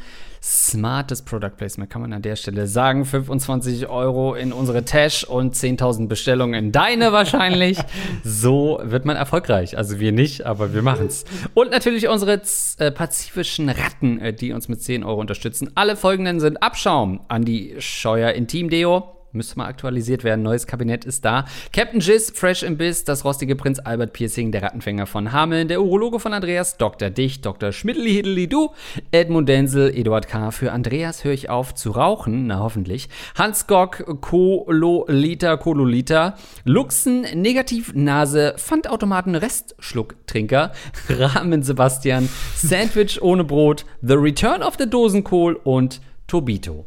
[0.42, 3.06] Smartes Product Placement kann man an der Stelle sagen.
[3.06, 7.78] 25 Euro in unsere Tash und 10.000 Bestellungen in deine wahrscheinlich.
[8.24, 9.78] so wird man erfolgreich.
[9.78, 11.24] Also wir nicht, aber wir machen's.
[11.54, 12.42] Und natürlich unsere
[12.78, 15.70] äh, pazifischen Ratten, äh, die uns mit 10 Euro unterstützen.
[15.76, 17.20] Alle folgenden sind Abschaum.
[17.28, 19.13] Andi Scheuer Intim Deo.
[19.34, 20.42] Müsste mal aktualisiert werden.
[20.42, 21.44] Neues Kabinett ist da.
[21.72, 25.82] Captain Jizz, Fresh im Biss, das rostige Prinz Albert Piercing, der Rattenfänger von Hameln, der
[25.82, 27.10] Urologe von Andreas, Dr.
[27.10, 27.72] Dicht, Dr.
[27.72, 28.70] Schmidli Du,
[29.10, 30.52] Edmund Denzel, Eduard K.
[30.52, 33.08] Für Andreas höre ich auf zu rauchen, na hoffentlich.
[33.36, 40.70] Hans Gock, Kololita, Kololita, Luxen, Negativ, Nase, Pfandautomaten, Restschlucktrinker,
[41.08, 46.86] Rahmen Sebastian, Sandwich ohne Brot, The Return of the Dosenkohl und Tobito.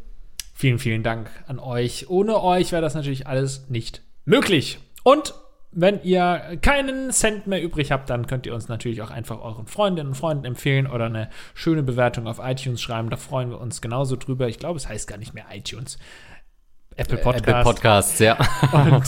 [0.59, 2.09] Vielen, vielen Dank an euch.
[2.09, 4.79] Ohne euch wäre das natürlich alles nicht möglich.
[5.03, 5.35] Und
[5.71, 9.67] wenn ihr keinen Cent mehr übrig habt, dann könnt ihr uns natürlich auch einfach euren
[9.67, 13.11] Freundinnen und Freunden empfehlen oder eine schöne Bewertung auf iTunes schreiben.
[13.11, 14.47] Da freuen wir uns genauso drüber.
[14.47, 15.99] Ich glaube, es heißt gar nicht mehr iTunes.
[16.95, 18.35] Apple Podcast Apple Podcasts, ja.
[18.73, 19.03] und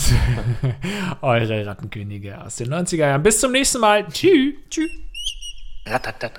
[1.20, 3.24] eure Rattenkönige aus den 90er Jahren.
[3.24, 4.06] Bis zum nächsten Mal.
[4.06, 4.54] Tschüss.
[4.70, 5.09] Tschüss.
[5.90, 6.30] Rattenkönig.